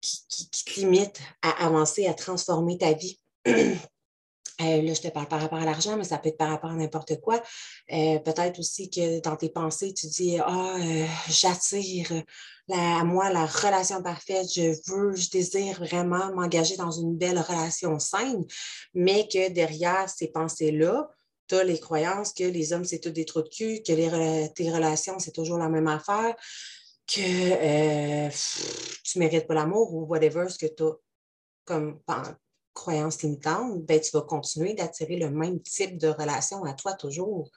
qui 0.01 0.65
te 0.65 0.81
limitent 0.81 1.21
à 1.43 1.65
avancer, 1.65 2.07
à 2.07 2.15
transformer 2.15 2.79
ta 2.79 2.93
vie. 2.93 3.21
Euh, 4.63 4.81
là, 4.81 4.95
je 4.95 5.03
te 5.03 5.09
parle 5.09 5.29
par 5.29 5.41
rapport 5.41 5.59
à 5.59 5.65
l'argent, 5.67 5.97
mais 5.97 6.05
ça 6.05 6.17
peut 6.17 6.31
être 6.31 6.39
par 6.39 6.49
rapport 6.49 6.71
à 6.71 6.75
n'importe 6.75 7.21
quoi. 7.21 7.43
Euh, 7.93 8.19
peut-être 8.21 8.59
aussi 8.59 8.89
que 8.89 9.21
dans 9.21 9.37
tes 9.37 9.51
pensées, 9.51 9.93
tu 9.93 10.07
dis 10.07 10.39
Ah, 10.39 10.77
euh, 10.81 11.07
j'attire 11.29 12.11
à 12.73 13.05
moi 13.05 13.31
la 13.31 13.45
relation 13.45 14.03
parfaite, 14.03 14.47
je 14.55 14.75
veux, 14.91 15.15
je 15.15 15.31
désire 15.31 15.79
vraiment 15.79 16.35
m'engager 16.35 16.77
dans 16.77 16.91
une 16.91 17.17
belle 17.17 17.39
relation 17.39 17.99
saine, 17.99 18.45
mais 18.95 19.29
que 19.29 19.51
derrière 19.51 20.09
ces 20.09 20.29
pensées-là, 20.29 21.11
tu 21.49 21.55
as 21.55 21.63
les 21.63 21.79
croyances 21.79 22.33
que 22.33 22.45
les 22.45 22.73
hommes, 22.73 22.85
c'est 22.85 22.99
tout 22.99 23.11
des 23.11 23.25
trous 23.27 23.43
de 23.43 23.49
cul, 23.49 23.83
que 23.87 24.47
tes 24.49 24.71
relations, 24.73 25.19
c'est 25.19 25.33
toujours 25.33 25.59
la 25.59 25.69
même 25.69 25.87
affaire, 25.87 26.35
que 27.07 28.29
tu 29.05 29.19
mérites 29.19 29.47
pas 29.47 29.55
l'amour 29.55 29.95
ou 29.95 30.07
whatever, 30.07 30.49
ce 30.49 30.59
que 30.59 30.67
tu 30.67 30.83
as 30.83 30.97
comme 31.65 32.01
croyances 32.77 33.23
limitantes, 33.23 33.85
ben, 33.85 34.01
tu 34.01 34.11
vas 34.13 34.23
continuer 34.23 34.75
d'attirer 34.75 35.17
le 35.17 35.31
même 35.31 35.61
type 35.61 35.99
de 35.99 36.09
relation 36.09 36.65
à 36.65 36.75
toi 36.75 36.93
toujours. 36.93 37.51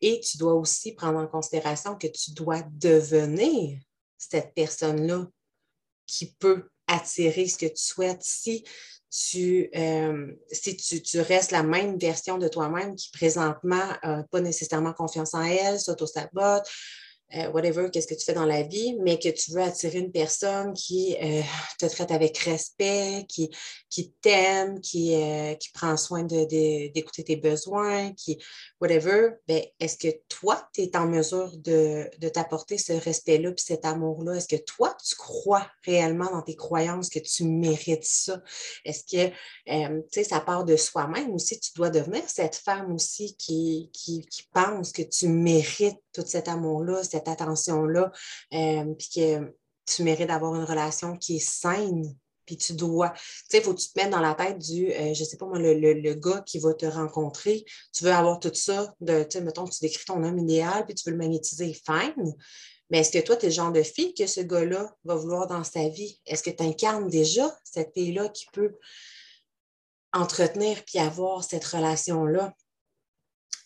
Et 0.00 0.20
tu 0.20 0.38
dois 0.38 0.54
aussi 0.54 0.92
prendre 0.92 1.18
en 1.18 1.26
considération 1.26 1.96
que 1.96 2.06
tu 2.06 2.32
dois 2.32 2.62
devenir 2.72 3.78
cette 4.16 4.54
personne-là 4.54 5.26
qui 6.06 6.34
peut 6.38 6.68
attirer 6.86 7.48
ce 7.48 7.58
que 7.58 7.66
tu 7.66 7.82
souhaites. 7.82 8.22
Si 8.22 8.64
tu, 9.10 9.70
euh, 9.74 10.32
si 10.50 10.76
tu, 11.02 11.20
restes 11.20 11.50
la 11.50 11.62
même 11.62 11.98
version 11.98 12.38
de 12.38 12.48
toi-même 12.48 12.94
qui 12.94 13.10
présentement 13.10 13.88
n'a 14.02 14.24
pas 14.30 14.40
nécessairement 14.40 14.92
confiance 14.92 15.34
en 15.34 15.42
elle, 15.42 15.80
s'auto-sabote, 15.80 16.68
euh, 17.34 17.50
whatever, 17.50 17.88
qu'est-ce 17.92 18.06
que 18.06 18.14
tu 18.14 18.24
fais 18.24 18.34
dans 18.34 18.46
la 18.46 18.62
vie, 18.62 18.96
mais 19.00 19.18
que 19.18 19.28
tu 19.28 19.50
veux 19.50 19.60
attirer 19.60 19.98
une 19.98 20.12
personne 20.12 20.72
qui 20.74 21.16
euh, 21.20 21.42
te 21.78 21.86
traite 21.86 22.12
avec 22.12 22.38
respect, 22.38 23.24
qui, 23.28 23.50
qui 23.90 24.12
t'aime, 24.22 24.80
qui, 24.80 25.12
euh, 25.16 25.54
qui 25.54 25.70
prend 25.72 25.96
soin 25.96 26.22
d'écouter 26.22 27.24
tes 27.24 27.34
besoins, 27.34 28.12
qui, 28.12 28.38
whatever, 28.80 29.30
ben, 29.48 29.60
est-ce 29.80 29.96
que 29.96 30.16
toi, 30.28 30.68
tu 30.72 30.82
es 30.82 30.96
en 30.96 31.08
mesure 31.08 31.50
de, 31.56 32.08
de 32.18 32.28
t'apporter 32.28 32.78
ce 32.78 32.92
respect-là 32.92 33.50
puis 33.50 33.64
cet 33.64 33.84
amour-là? 33.84 34.36
Est-ce 34.36 34.48
que 34.48 34.62
toi, 34.62 34.96
tu 35.04 35.16
crois 35.16 35.66
réellement 35.84 36.30
dans 36.30 36.42
tes 36.42 36.54
croyances 36.54 37.10
que 37.10 37.18
tu 37.18 37.42
mérites 37.42 38.04
ça? 38.04 38.40
Est-ce 38.84 39.02
que, 39.02 39.30
tu 39.66 40.02
sais, 40.12 40.24
ça 40.24 40.38
part 40.38 40.64
de 40.64 40.76
soi-même 40.76 41.34
aussi? 41.34 41.58
Tu 41.58 41.72
dois 41.74 41.90
devenir 41.90 42.22
cette 42.28 42.54
femme 42.54 42.92
aussi 42.92 43.34
qui, 43.36 43.90
qui, 43.92 44.24
qui 44.30 44.44
pense 44.52 44.92
que 44.92 45.02
tu 45.02 45.26
mérites 45.26 45.98
tout 46.12 46.24
cet 46.24 46.48
amour-là, 46.48 47.02
cette 47.16 47.28
attention-là, 47.28 48.12
euh, 48.54 48.94
puis 48.94 49.08
que 49.14 49.54
tu 49.86 50.02
mérites 50.02 50.28
d'avoir 50.28 50.54
une 50.54 50.64
relation 50.64 51.16
qui 51.16 51.36
est 51.36 51.46
saine, 51.46 52.04
puis 52.44 52.56
tu 52.56 52.74
dois, 52.74 53.10
tu 53.10 53.22
sais, 53.50 53.58
il 53.58 53.62
faut 53.62 53.74
que 53.74 53.80
tu 53.80 53.88
te 53.92 53.98
mettes 53.98 54.10
dans 54.10 54.20
la 54.20 54.34
tête 54.34 54.58
du, 54.58 54.92
euh, 54.92 55.14
je 55.14 55.24
sais 55.24 55.36
pas 55.36 55.46
moi, 55.46 55.58
le, 55.58 56.14
gars 56.14 56.42
qui 56.46 56.58
va 56.58 56.74
te 56.74 56.86
rencontrer, 56.86 57.64
tu 57.92 58.04
veux 58.04 58.12
avoir 58.12 58.38
tout 58.38 58.54
ça, 58.54 58.94
de, 59.00 59.24
tu 59.24 59.38
sais, 59.38 59.44
mettons, 59.44 59.64
tu 59.64 59.80
décris 59.80 60.04
ton 60.04 60.22
homme 60.22 60.38
idéal, 60.38 60.86
puis 60.86 60.94
tu 60.94 61.04
veux 61.06 61.12
le 61.12 61.18
magnétiser, 61.18 61.74
fine, 61.74 62.34
mais 62.90 62.98
est-ce 63.00 63.10
que 63.10 63.24
toi, 63.24 63.36
tu 63.36 63.46
es 63.46 63.48
le 63.48 63.54
genre 63.54 63.72
de 63.72 63.82
fille 63.82 64.14
que 64.14 64.26
ce 64.26 64.40
gars-là 64.40 64.94
va 65.04 65.16
vouloir 65.16 65.46
dans 65.48 65.64
sa 65.64 65.88
vie? 65.88 66.20
Est-ce 66.24 66.42
que 66.42 66.50
tu 66.50 66.62
incarnes 66.62 67.08
déjà 67.08 67.52
cette 67.64 67.92
fille-là 67.94 68.28
qui 68.28 68.46
peut 68.52 68.76
entretenir 70.12 70.84
puis 70.84 71.00
avoir 71.00 71.42
cette 71.42 71.64
relation-là? 71.64 72.54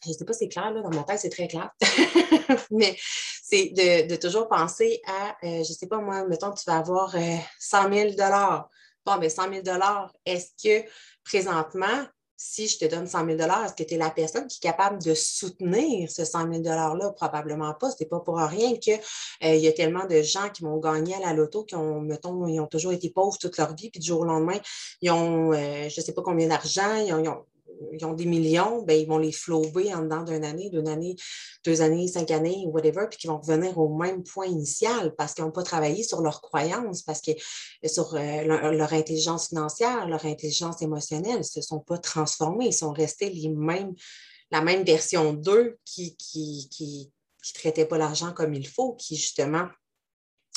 Je 0.05 0.11
ne 0.11 0.15
sais 0.15 0.25
pas 0.25 0.33
si 0.33 0.41
c'est 0.41 0.49
clair, 0.49 0.71
là, 0.73 0.83
dans 0.83 0.91
mon 0.91 1.03
tête, 1.03 1.21
c'est 1.21 1.31
très 1.31 1.49
clair. 1.49 1.71
Mais 2.71 2.97
c'est 3.43 3.73
de, 4.09 4.17
toujours 4.17 4.49
penser 4.49 5.01
à, 5.07 5.31
euh, 5.45 5.65
je 5.65 5.71
ne 5.71 5.77
sais 5.77 5.87
pas 5.87 5.99
moi, 5.99 6.25
mettons 6.27 6.53
tu 6.53 6.65
vas 6.67 6.79
avoir 6.79 7.15
100 7.59 7.93
000 7.93 8.11
Bon, 9.07 9.17
bien, 9.17 9.29
100 9.29 9.43
000 9.65 9.79
est-ce 10.27 10.51
que 10.63 10.87
présentement, 11.25 12.05
si 12.37 12.69
je 12.69 12.79
te 12.79 12.85
donne 12.87 13.07
100 13.07 13.27
000 13.27 13.39
est-ce 13.39 13.75
que 13.75 13.83
tu 13.83 13.95
es 13.95 13.99
la 13.99 14.11
personne 14.11 14.47
qui 14.47 14.59
est 14.59 14.69
capable 14.71 15.03
de 15.03 15.15
soutenir 15.15 16.11
ce 16.11 16.25
100 16.25 16.53
000 16.53 16.63
$-là? 16.63 17.11
Probablement 17.11 17.75
pas. 17.75 17.91
Ce 17.91 17.97
n'est 18.01 18.09
pas 18.09 18.21
pour 18.21 18.39
rien 18.39 18.77
qu'il 18.77 18.99
euh, 19.45 19.55
y 19.55 19.69
a 19.69 19.73
tellement 19.73 20.07
de 20.07 20.23
gens 20.23 20.49
qui 20.49 20.63
vont 20.63 20.79
gagner 20.79 21.15
à 21.17 21.21
la 21.21 21.33
loto, 21.35 21.65
qui 21.65 21.75
ont, 21.77 22.01
mettons, 22.01 22.47
ils 22.47 22.61
ont 22.61 22.67
toujours 22.67 22.93
été 22.93 23.11
pauvres 23.11 23.37
toute 23.39 23.59
leur 23.59 23.75
vie, 23.75 23.91
puis 23.91 24.01
du 24.01 24.07
jour 24.07 24.21
au 24.21 24.25
lendemain, 24.25 24.59
ils 25.03 25.11
ont, 25.11 25.53
euh, 25.53 25.89
je 25.89 26.01
ne 26.01 26.05
sais 26.05 26.13
pas 26.15 26.23
combien 26.23 26.49
d'argent, 26.49 26.95
ils 26.97 27.13
ont 27.13 27.47
des 28.17 28.27
millions, 28.27 28.83
ben, 28.83 28.99
ils 28.99 29.07
vont 29.07 29.19
les 29.19 29.33
flober 29.33 29.93
en 29.95 30.03
dedans 30.03 30.23
d'une 30.23 30.45
année, 30.45 30.71
d'une 30.71 30.89
année, 30.89 31.17
deux 31.65 31.83
années, 31.83 32.09
cinq 32.09 32.31
années, 32.31 32.65
whatever, 32.67 33.07
puis 33.09 33.19
qu'ils 33.19 33.31
vont 33.31 33.39
revenir 33.39 33.79
au 33.79 33.95
même 33.97 34.23
point 34.23 34.47
initial 34.47 35.15
parce 35.17 35.35
qu'ils 35.35 35.45
n'ont 35.45 35.51
pas 35.51 35.63
travaillé 35.63 36.03
sur 36.03 36.21
leurs 36.21 36.41
croyances, 36.41 37.03
parce 37.03 37.21
que 37.21 37.33
sur 37.87 38.15
euh, 38.15 38.43
leur, 38.43 38.93
intelligence 38.93 39.49
financière, 39.49 40.07
leur 40.07 40.25
intelligence 40.25 40.83
émotionnelle, 40.83 41.39
ne 41.39 41.43
se 41.43 41.61
sont 41.61 41.81
pas 41.81 41.99
transformés, 41.99 42.67
ils 42.67 42.75
sont 42.75 42.93
restés 42.93 43.31
les 43.31 43.49
mêmes, 43.49 43.95
la 44.51 44.61
même 44.61 44.85
version 44.85 45.33
d'eux 45.33 45.79
qui, 45.85 46.17
qui, 46.17 46.69
qui 46.71 47.13
traitaient 47.55 47.87
pas 47.87 47.99
l'argent 47.99 48.33
comme 48.33 48.55
il 48.55 48.67
faut, 48.69 48.95
qui 48.95 49.17
justement 49.17 49.69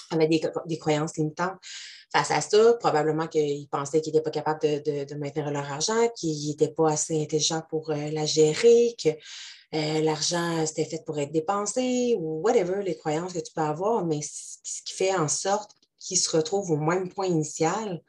avaient 0.09 0.27
des, 0.27 0.41
des 0.65 0.77
croyances 0.77 1.17
limitantes 1.17 1.57
face 2.13 2.29
à 2.29 2.41
ça, 2.41 2.73
probablement 2.75 3.27
qu'ils 3.27 3.67
pensaient 3.69 3.99
qu'ils 3.99 4.13
n'étaient 4.13 4.23
pas 4.23 4.29
capables 4.29 4.59
de, 4.61 5.15
maintenir 5.15 5.49
leur 5.49 5.69
argent, 5.71 6.07
qu'ils 6.15 6.49
n'étaient 6.49 6.71
pas 6.71 6.91
assez 6.91 7.19
intelligents 7.19 7.63
pour 7.69 7.89
euh, 7.89 8.09
la 8.11 8.25
gérer, 8.27 8.95
que 9.03 9.09
euh, 9.09 10.01
l'argent 10.01 10.63
c'était 10.67 10.85
fait 10.85 11.03
pour 11.03 11.17
être 11.17 11.31
dépensé 11.31 12.15
ou 12.19 12.41
whatever 12.41 12.83
les 12.83 12.95
croyances 12.95 13.33
que 13.33 13.39
tu 13.39 13.51
peux 13.53 13.61
avoir, 13.61 14.05
mais 14.05 14.21
ce 14.21 14.83
qui 14.85 14.93
fait 14.93 15.15
en 15.15 15.27
sorte 15.27 15.71
qu'ils 15.97 16.19
se 16.19 16.29
retrouvent 16.37 16.69
au 16.69 16.77
même 16.77 17.09
point 17.09 17.25
initial, 17.25 17.99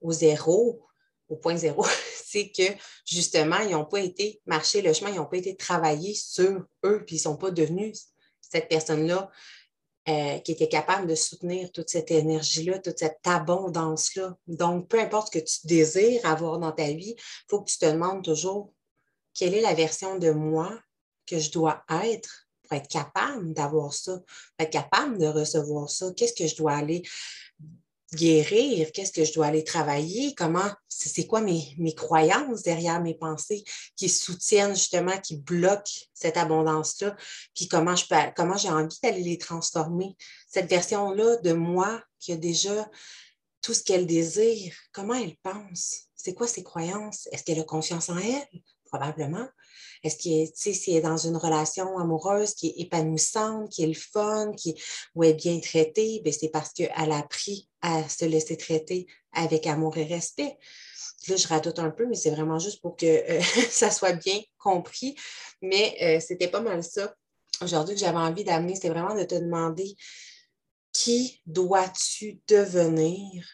au 0.00 0.12
zéro, 0.12 0.80
au 1.28 1.36
point 1.36 1.56
zéro, 1.56 1.84
c'est 2.24 2.50
que 2.50 2.62
justement, 3.04 3.58
ils 3.58 3.72
n'ont 3.72 3.84
pas 3.84 4.00
été 4.00 4.40
marcher 4.46 4.80
le 4.80 4.94
chemin, 4.94 5.10
ils 5.10 5.16
n'ont 5.16 5.26
pas 5.26 5.36
été 5.36 5.54
travailler 5.54 6.14
sur 6.14 6.64
eux, 6.86 7.04
puis 7.04 7.16
ils 7.16 7.18
ne 7.18 7.24
sont 7.24 7.36
pas 7.36 7.50
devenus 7.50 8.06
cette 8.40 8.68
personne-là 8.68 9.30
euh, 10.08 10.38
qui 10.38 10.52
était 10.52 10.68
capable 10.68 11.06
de 11.06 11.14
soutenir 11.14 11.70
toute 11.72 11.90
cette 11.90 12.10
énergie-là, 12.10 12.78
toute 12.78 12.98
cette 12.98 13.20
abondance-là. 13.24 14.36
Donc, 14.46 14.88
peu 14.88 14.98
importe 14.98 15.32
ce 15.32 15.38
que 15.38 15.44
tu 15.44 15.66
désires 15.66 16.24
avoir 16.24 16.58
dans 16.58 16.72
ta 16.72 16.86
vie, 16.86 17.14
il 17.16 17.44
faut 17.48 17.60
que 17.60 17.70
tu 17.70 17.78
te 17.78 17.86
demandes 17.86 18.24
toujours 18.24 18.72
quelle 19.34 19.54
est 19.54 19.60
la 19.60 19.74
version 19.74 20.18
de 20.18 20.30
moi 20.30 20.78
que 21.26 21.38
je 21.38 21.50
dois 21.50 21.84
être 22.04 22.48
pour 22.62 22.76
être 22.76 22.88
capable 22.88 23.52
d'avoir 23.52 23.92
ça, 23.92 24.18
pour 24.18 24.66
être 24.66 24.72
capable 24.72 25.18
de 25.18 25.26
recevoir 25.26 25.90
ça? 25.90 26.12
Qu'est-ce 26.16 26.34
que 26.34 26.46
je 26.46 26.56
dois 26.56 26.72
aller 26.72 27.02
guérir, 28.14 28.90
qu'est-ce 28.92 29.12
que 29.12 29.24
je 29.24 29.32
dois 29.32 29.46
aller 29.46 29.64
travailler, 29.64 30.34
comment, 30.34 30.68
c'est 30.88 31.26
quoi 31.26 31.40
mes, 31.40 31.74
mes, 31.78 31.94
croyances 31.94 32.62
derrière 32.62 33.00
mes 33.00 33.14
pensées 33.14 33.64
qui 33.96 34.08
soutiennent 34.08 34.74
justement, 34.74 35.16
qui 35.18 35.36
bloquent 35.36 35.92
cette 36.12 36.36
abondance-là, 36.36 37.16
puis 37.54 37.68
comment 37.68 37.94
je 37.94 38.06
peux, 38.08 38.16
comment 38.36 38.56
j'ai 38.56 38.70
envie 38.70 38.98
d'aller 39.02 39.22
les 39.22 39.38
transformer? 39.38 40.16
Cette 40.48 40.68
version-là 40.68 41.36
de 41.36 41.52
moi 41.52 42.02
qui 42.18 42.32
a 42.32 42.36
déjà 42.36 42.88
tout 43.62 43.74
ce 43.74 43.82
qu'elle 43.82 44.06
désire, 44.06 44.74
comment 44.92 45.14
elle 45.14 45.36
pense? 45.42 46.08
C'est 46.16 46.34
quoi 46.34 46.46
ses 46.46 46.62
croyances? 46.62 47.28
Est-ce 47.32 47.44
qu'elle 47.44 47.60
a 47.60 47.64
confiance 47.64 48.08
en 48.08 48.18
elle? 48.18 48.60
Probablement. 48.84 49.46
Est-ce 50.02 50.16
qu'elle 50.18 50.32
est, 50.32 50.56
si 50.56 50.96
est 50.96 51.00
dans 51.00 51.16
une 51.16 51.36
relation 51.36 51.98
amoureuse 51.98 52.54
qui 52.54 52.68
est 52.68 52.80
épanouissante, 52.80 53.70
qui 53.70 53.84
est 53.84 53.86
le 53.86 53.94
fun, 53.94 54.52
qui, 54.56 54.74
où 55.14 55.22
elle 55.22 55.30
est 55.30 55.34
bien 55.34 55.60
traitée, 55.60 56.20
ben, 56.24 56.32
c'est 56.32 56.48
parce 56.48 56.72
qu'elle 56.72 56.90
a 57.12 57.18
appris 57.18 57.69
à 57.82 58.08
se 58.08 58.24
laisser 58.24 58.56
traiter 58.56 59.06
avec 59.32 59.66
amour 59.66 59.96
et 59.96 60.04
respect. 60.04 60.58
là, 61.28 61.36
je 61.36 61.48
radote 61.48 61.78
un 61.78 61.90
peu, 61.90 62.06
mais 62.06 62.16
c'est 62.16 62.30
vraiment 62.30 62.58
juste 62.58 62.80
pour 62.80 62.96
que 62.96 63.06
euh, 63.06 63.40
ça 63.70 63.90
soit 63.90 64.12
bien 64.12 64.40
compris. 64.58 65.16
Mais 65.62 65.96
euh, 66.02 66.20
c'était 66.20 66.48
pas 66.48 66.60
mal 66.60 66.82
ça. 66.82 67.14
Aujourd'hui, 67.62 67.94
que 67.94 68.00
j'avais 68.00 68.18
envie 68.18 68.44
d'amener, 68.44 68.74
c'était 68.74 68.88
vraiment 68.88 69.14
de 69.14 69.24
te 69.24 69.34
demander 69.34 69.94
qui 70.92 71.40
dois-tu 71.46 72.40
devenir 72.48 73.46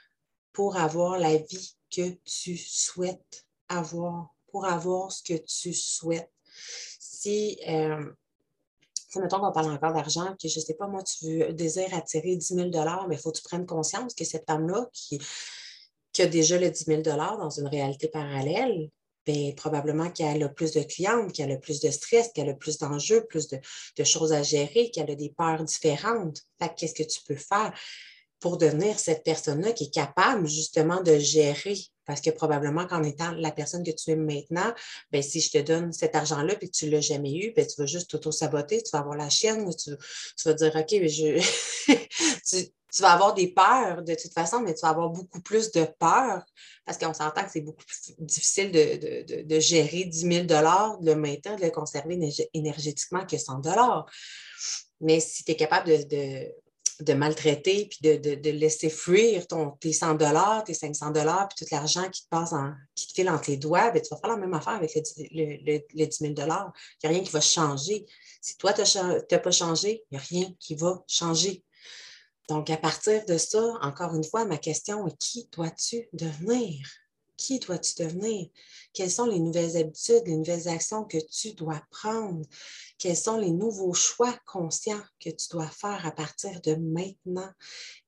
pour 0.52 0.76
avoir 0.76 1.18
la 1.18 1.36
vie 1.36 1.76
que 1.94 2.10
tu 2.24 2.56
souhaites 2.56 3.44
avoir, 3.68 4.34
pour 4.48 4.66
avoir 4.66 5.12
ce 5.12 5.22
que 5.22 5.36
tu 5.36 5.74
souhaites? 5.74 6.30
Si, 6.98 7.58
euh, 7.68 8.10
mettons 9.20 9.40
qu'on 9.40 9.52
parle 9.52 9.72
encore 9.72 9.92
d'argent, 9.92 10.34
que 10.40 10.48
je 10.48 10.58
ne 10.58 10.64
sais 10.64 10.74
pas, 10.74 10.86
moi, 10.86 11.02
tu 11.02 11.52
désires 11.52 11.94
attirer 11.94 12.36
10 12.36 12.54
000 12.54 12.70
mais 13.08 13.16
il 13.16 13.18
faut 13.18 13.30
que 13.30 13.38
tu 13.38 13.42
prennes 13.42 13.66
conscience 13.66 14.14
que 14.14 14.24
cette 14.24 14.46
femme-là 14.46 14.88
qui, 14.92 15.20
a 16.18 16.26
déjà 16.26 16.58
le 16.58 16.70
10 16.70 16.84
000 16.84 17.02
dans 17.02 17.50
une 17.50 17.68
réalité 17.68 18.08
parallèle, 18.08 18.88
bien, 19.26 19.52
probablement 19.56 20.10
qu'elle 20.10 20.42
a 20.42 20.48
plus 20.48 20.72
de 20.72 20.82
clientes, 20.82 21.32
qu'elle 21.32 21.52
a 21.52 21.56
plus 21.56 21.80
de 21.80 21.90
stress, 21.90 22.30
qu'elle 22.32 22.48
a 22.48 22.54
plus 22.54 22.78
d'enjeux, 22.78 23.24
plus 23.26 23.48
de, 23.48 23.58
de, 23.96 24.04
choses 24.04 24.32
à 24.32 24.42
gérer, 24.42 24.90
qu'elle 24.90 25.10
a 25.10 25.14
des 25.14 25.34
peurs 25.36 25.64
différentes. 25.64 26.42
Fait 26.58 26.72
qu'est-ce 26.74 26.94
que 26.94 27.02
tu 27.02 27.20
peux 27.26 27.36
faire? 27.36 27.72
Pour 28.40 28.58
devenir 28.58 28.98
cette 28.98 29.24
personne-là 29.24 29.72
qui 29.72 29.84
est 29.84 29.94
capable 29.94 30.46
justement 30.46 31.02
de 31.02 31.18
gérer 31.18 31.76
parce 32.06 32.20
que 32.20 32.30
probablement 32.30 32.86
qu'en 32.86 33.02
étant 33.02 33.32
la 33.32 33.50
personne 33.50 33.84
que 33.84 33.90
tu 33.90 34.12
es 34.12 34.16
maintenant, 34.16 34.72
ben, 35.10 35.22
si 35.22 35.40
je 35.40 35.50
te 35.50 35.58
donne 35.58 35.92
cet 35.92 36.14
argent-là 36.14 36.54
et 36.54 36.58
que 36.58 36.70
tu 36.70 36.86
ne 36.86 36.92
l'as 36.92 37.00
jamais 37.00 37.34
eu, 37.34 37.52
ben, 37.54 37.66
tu 37.66 37.74
vas 37.78 37.86
juste 37.86 38.10
t'auto-saboter, 38.10 38.82
tu 38.82 38.90
vas 38.92 39.00
avoir 39.00 39.16
la 39.16 39.28
chienne, 39.28 39.68
tu, 39.74 39.90
tu 39.90 40.48
vas 40.48 40.54
dire 40.54 40.74
OK, 40.74 40.92
mais 40.92 41.08
je. 41.08 41.42
tu, 42.92 43.02
vas 43.02 43.12
avoir 43.12 43.34
des 43.34 43.48
peurs 43.48 44.02
de 44.02 44.14
toute 44.14 44.32
façon, 44.32 44.60
mais 44.60 44.72
tu 44.72 44.80
vas 44.82 44.88
avoir 44.90 45.10
beaucoup 45.10 45.42
plus 45.42 45.72
de 45.72 45.84
peur 45.98 46.42
parce 46.86 46.96
qu'on 46.96 47.12
s'entend 47.12 47.44
que 47.44 47.50
c'est 47.50 47.60
beaucoup 47.60 47.84
plus 47.84 48.14
difficile 48.18 48.70
de, 48.70 49.42
de, 49.42 49.60
gérer 49.60 50.04
10 50.04 50.18
000 50.18 50.44
de 50.44 51.04
le 51.04 51.14
maintenir, 51.14 51.56
de 51.56 51.64
le 51.64 51.70
conserver 51.70 52.18
énergétiquement 52.54 53.26
que 53.26 53.36
100 53.36 53.60
Mais 55.00 55.20
si 55.20 55.44
tu 55.44 55.52
es 55.52 55.56
capable 55.56 55.88
de 56.08 56.54
de 57.00 57.12
maltraiter 57.12 57.86
puis 57.86 57.98
de, 58.02 58.50
laisser 58.50 58.88
fuir 58.88 59.46
ton, 59.46 59.70
tes 59.72 59.92
100 59.92 60.14
dollars, 60.14 60.64
tes 60.64 60.74
500 60.74 61.10
dollars, 61.10 61.48
puis 61.48 61.64
tout 61.64 61.74
l'argent 61.74 62.08
qui 62.10 62.22
te 62.22 62.28
passe 62.28 62.52
en, 62.52 62.72
qui 62.94 63.08
te 63.08 63.12
file 63.12 63.28
entre 63.30 63.50
les 63.50 63.56
doigts, 63.56 63.90
bien, 63.90 64.00
tu 64.00 64.08
vas 64.10 64.20
faire 64.20 64.30
la 64.30 64.36
même 64.36 64.54
affaire 64.54 64.74
avec 64.74 64.94
le, 64.94 66.04
10 66.04 66.16
000 66.18 66.32
dollars. 66.32 66.72
Il 67.02 67.08
n'y 67.08 67.14
a 67.14 67.18
rien 67.18 67.24
qui 67.24 67.32
va 67.32 67.40
changer. 67.40 68.06
Si 68.40 68.56
toi, 68.56 68.72
tu 68.72 68.82
n'as 68.82 69.38
pas 69.38 69.50
changé, 69.50 70.04
il 70.10 70.18
n'y 70.18 70.18
a 70.18 70.26
rien 70.28 70.54
qui 70.58 70.74
va 70.74 71.02
changer. 71.06 71.64
Donc, 72.48 72.70
à 72.70 72.76
partir 72.76 73.24
de 73.26 73.38
ça, 73.38 73.60
encore 73.82 74.14
une 74.14 74.24
fois, 74.24 74.44
ma 74.44 74.56
question 74.56 75.06
est 75.06 75.16
qui 75.18 75.48
dois-tu 75.52 76.08
devenir? 76.12 76.86
Qui 77.36 77.58
dois-tu 77.58 78.02
devenir? 78.02 78.48
Quelles 78.92 79.10
sont 79.10 79.26
les 79.26 79.40
nouvelles 79.40 79.76
habitudes, 79.76 80.22
les 80.26 80.36
nouvelles 80.36 80.68
actions 80.68 81.04
que 81.04 81.18
tu 81.18 81.52
dois 81.52 81.82
prendre? 81.90 82.42
Quels 82.98 83.16
sont 83.16 83.36
les 83.36 83.50
nouveaux 83.50 83.92
choix 83.92 84.34
conscients 84.46 85.02
que 85.20 85.28
tu 85.28 85.48
dois 85.50 85.68
faire 85.68 86.06
à 86.06 86.12
partir 86.12 86.60
de 86.62 86.76
maintenant? 86.76 87.50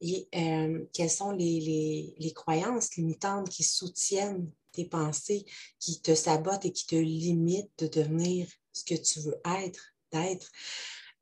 Et 0.00 0.28
euh, 0.34 0.84
quelles 0.94 1.10
sont 1.10 1.32
les, 1.32 2.32
croyances 2.34 2.94
limitantes 2.96 3.50
qui 3.50 3.64
soutiennent 3.64 4.50
tes 4.72 4.86
pensées, 4.86 5.44
qui 5.78 6.00
te 6.00 6.14
sabotent 6.14 6.64
et 6.64 6.72
qui 6.72 6.86
te 6.86 6.96
limitent 6.96 7.70
de 7.78 7.86
devenir 7.86 8.48
ce 8.72 8.84
que 8.84 8.94
tu 8.94 9.20
veux 9.20 9.40
être, 9.44 9.94
d'être? 10.10 10.50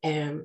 Euh, 0.04 0.44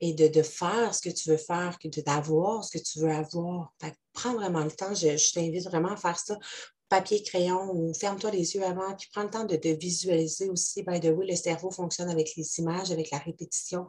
et 0.00 0.12
de, 0.12 0.42
faire 0.42 0.94
ce 0.94 1.00
que 1.00 1.14
tu 1.14 1.30
veux 1.30 1.38
faire, 1.38 1.78
d'avoir 2.04 2.64
ce 2.64 2.76
que 2.76 2.82
tu 2.82 2.98
veux 2.98 3.10
avoir. 3.10 3.72
prends 4.12 4.34
vraiment 4.34 4.64
le 4.64 4.70
temps, 4.70 4.94
je 4.94 5.32
t'invite 5.32 5.64
vraiment 5.64 5.92
à 5.92 5.96
faire 5.96 6.18
ça 6.18 6.38
papier, 6.88 7.22
crayon 7.22 7.72
ou 7.72 7.92
ferme-toi 7.94 8.30
les 8.30 8.54
yeux 8.54 8.64
avant, 8.64 8.94
puis 8.94 9.08
prends 9.12 9.24
le 9.24 9.30
temps 9.30 9.44
de, 9.44 9.56
visualiser 9.76 10.48
aussi. 10.48 10.82
By 10.82 11.00
the 11.00 11.06
way, 11.06 11.26
le 11.26 11.36
cerveau 11.36 11.70
fonctionne 11.70 12.08
avec 12.08 12.36
les 12.36 12.58
images, 12.58 12.90
avec 12.92 13.10
la 13.10 13.18
répétition, 13.18 13.86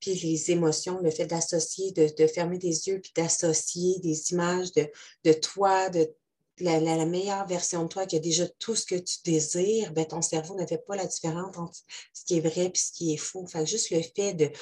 puis 0.00 0.14
les 0.14 0.50
émotions, 0.50 1.00
le 1.00 1.10
fait 1.10 1.26
d'associer, 1.26 1.92
de, 1.92 2.26
fermer 2.26 2.58
des 2.58 2.88
yeux, 2.88 3.00
puis 3.00 3.12
d'associer 3.14 3.98
des 4.00 4.32
images 4.32 4.72
de, 4.72 5.32
toi, 5.32 5.90
de 5.90 6.08
la, 6.58 7.06
meilleure 7.06 7.46
version 7.46 7.84
de 7.84 7.88
toi 7.88 8.06
qui 8.06 8.16
a 8.16 8.20
déjà 8.20 8.46
tout 8.58 8.74
ce 8.74 8.86
que 8.86 8.96
tu 8.96 9.16
désires, 9.24 9.92
ben, 9.92 10.06
ton 10.06 10.22
cerveau 10.22 10.54
ne 10.58 10.66
fait 10.66 10.84
pas 10.86 10.96
la 10.96 11.06
différence 11.06 11.56
entre 11.58 11.78
ce 12.14 12.24
qui 12.24 12.38
est 12.38 12.40
vrai 12.40 12.66
et 12.66 12.78
ce 12.78 12.92
qui 12.92 13.12
est 13.14 13.18
faux. 13.18 13.46
Fait 13.46 13.66
juste 13.66 13.90
le 13.90 14.00
fait 14.02 14.52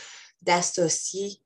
d'associer 0.42 1.40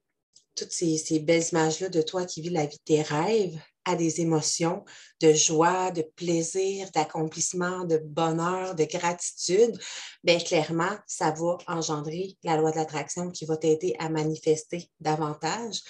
toutes 0.54 0.72
ces, 0.72 0.98
ces 0.98 1.18
belles 1.18 1.44
images-là 1.52 1.88
de 1.88 2.02
toi 2.02 2.24
qui 2.24 2.42
vis 2.42 2.50
la 2.50 2.66
vie 2.66 2.76
de 2.76 2.82
tes 2.84 3.02
rêves 3.02 3.58
à 3.84 3.96
des 3.96 4.20
émotions 4.20 4.84
de 5.20 5.32
joie, 5.32 5.90
de 5.90 6.02
plaisir, 6.02 6.90
d'accomplissement, 6.94 7.84
de 7.84 7.98
bonheur, 7.98 8.74
de 8.74 8.84
gratitude, 8.84 9.78
bien 10.22 10.38
clairement, 10.38 10.96
ça 11.06 11.30
va 11.30 11.58
engendrer 11.66 12.36
la 12.44 12.56
loi 12.56 12.70
de 12.70 12.76
l'attraction 12.76 13.30
qui 13.30 13.44
va 13.44 13.56
t'aider 13.56 13.94
à 13.98 14.08
manifester 14.08 14.88
davantage. 15.00 15.80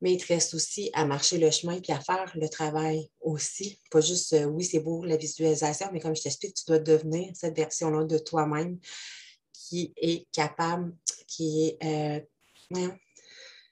Mais 0.00 0.12
il 0.12 0.20
te 0.20 0.26
reste 0.26 0.54
aussi 0.54 0.90
à 0.92 1.06
marcher 1.06 1.38
le 1.38 1.50
chemin 1.50 1.80
et 1.82 1.92
à 1.92 2.00
faire 2.00 2.30
le 2.34 2.48
travail 2.48 3.08
aussi. 3.20 3.80
Pas 3.90 4.00
juste, 4.00 4.32
euh, 4.34 4.44
oui, 4.44 4.64
c'est 4.64 4.80
beau 4.80 5.04
la 5.04 5.16
visualisation, 5.16 5.88
mais 5.92 6.00
comme 6.00 6.14
je 6.14 6.22
t'explique, 6.22 6.54
tu 6.54 6.64
dois 6.66 6.78
devenir 6.78 7.30
cette 7.34 7.56
version-là 7.56 8.04
de 8.04 8.18
toi-même 8.18 8.78
qui 9.52 9.94
est 9.96 10.26
capable, 10.32 10.94
qui 11.26 11.76
est. 11.80 11.84
Euh, 11.84 12.90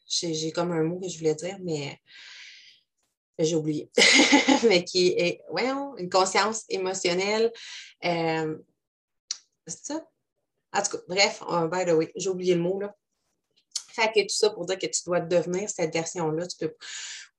j'ai 0.08 0.52
comme 0.52 0.72
un 0.72 0.85
mot 0.85 1.00
que 1.00 1.08
je 1.08 1.18
voulais 1.18 1.35
dire, 1.35 1.56
mais 1.62 1.98
j'ai 3.44 3.57
oublié, 3.57 3.90
mais 4.68 4.85
qui 4.85 5.09
est, 5.09 5.42
ouais, 5.50 5.68
une 5.98 6.11
conscience 6.11 6.64
émotionnelle. 6.68 7.52
Euh, 8.05 8.57
c'est 9.66 9.85
ça? 9.85 10.07
En 10.72 10.83
tout 10.83 10.96
cas, 10.96 11.02
bref, 11.09 11.42
by 11.70 11.85
the 11.85 11.94
way, 11.94 12.12
j'ai 12.16 12.31
oublié 12.31 12.55
le 12.55 12.61
mot, 12.61 12.81
là. 12.81 12.94
Fait 13.92 14.11
que 14.11 14.22
tout 14.22 14.35
ça 14.35 14.50
pour 14.50 14.64
dire 14.64 14.78
que 14.78 14.87
tu 14.87 15.02
dois 15.05 15.20
devenir 15.20 15.68
cette 15.68 15.92
version-là. 15.92 16.46
Tu 16.46 16.57
peux, 16.57 16.74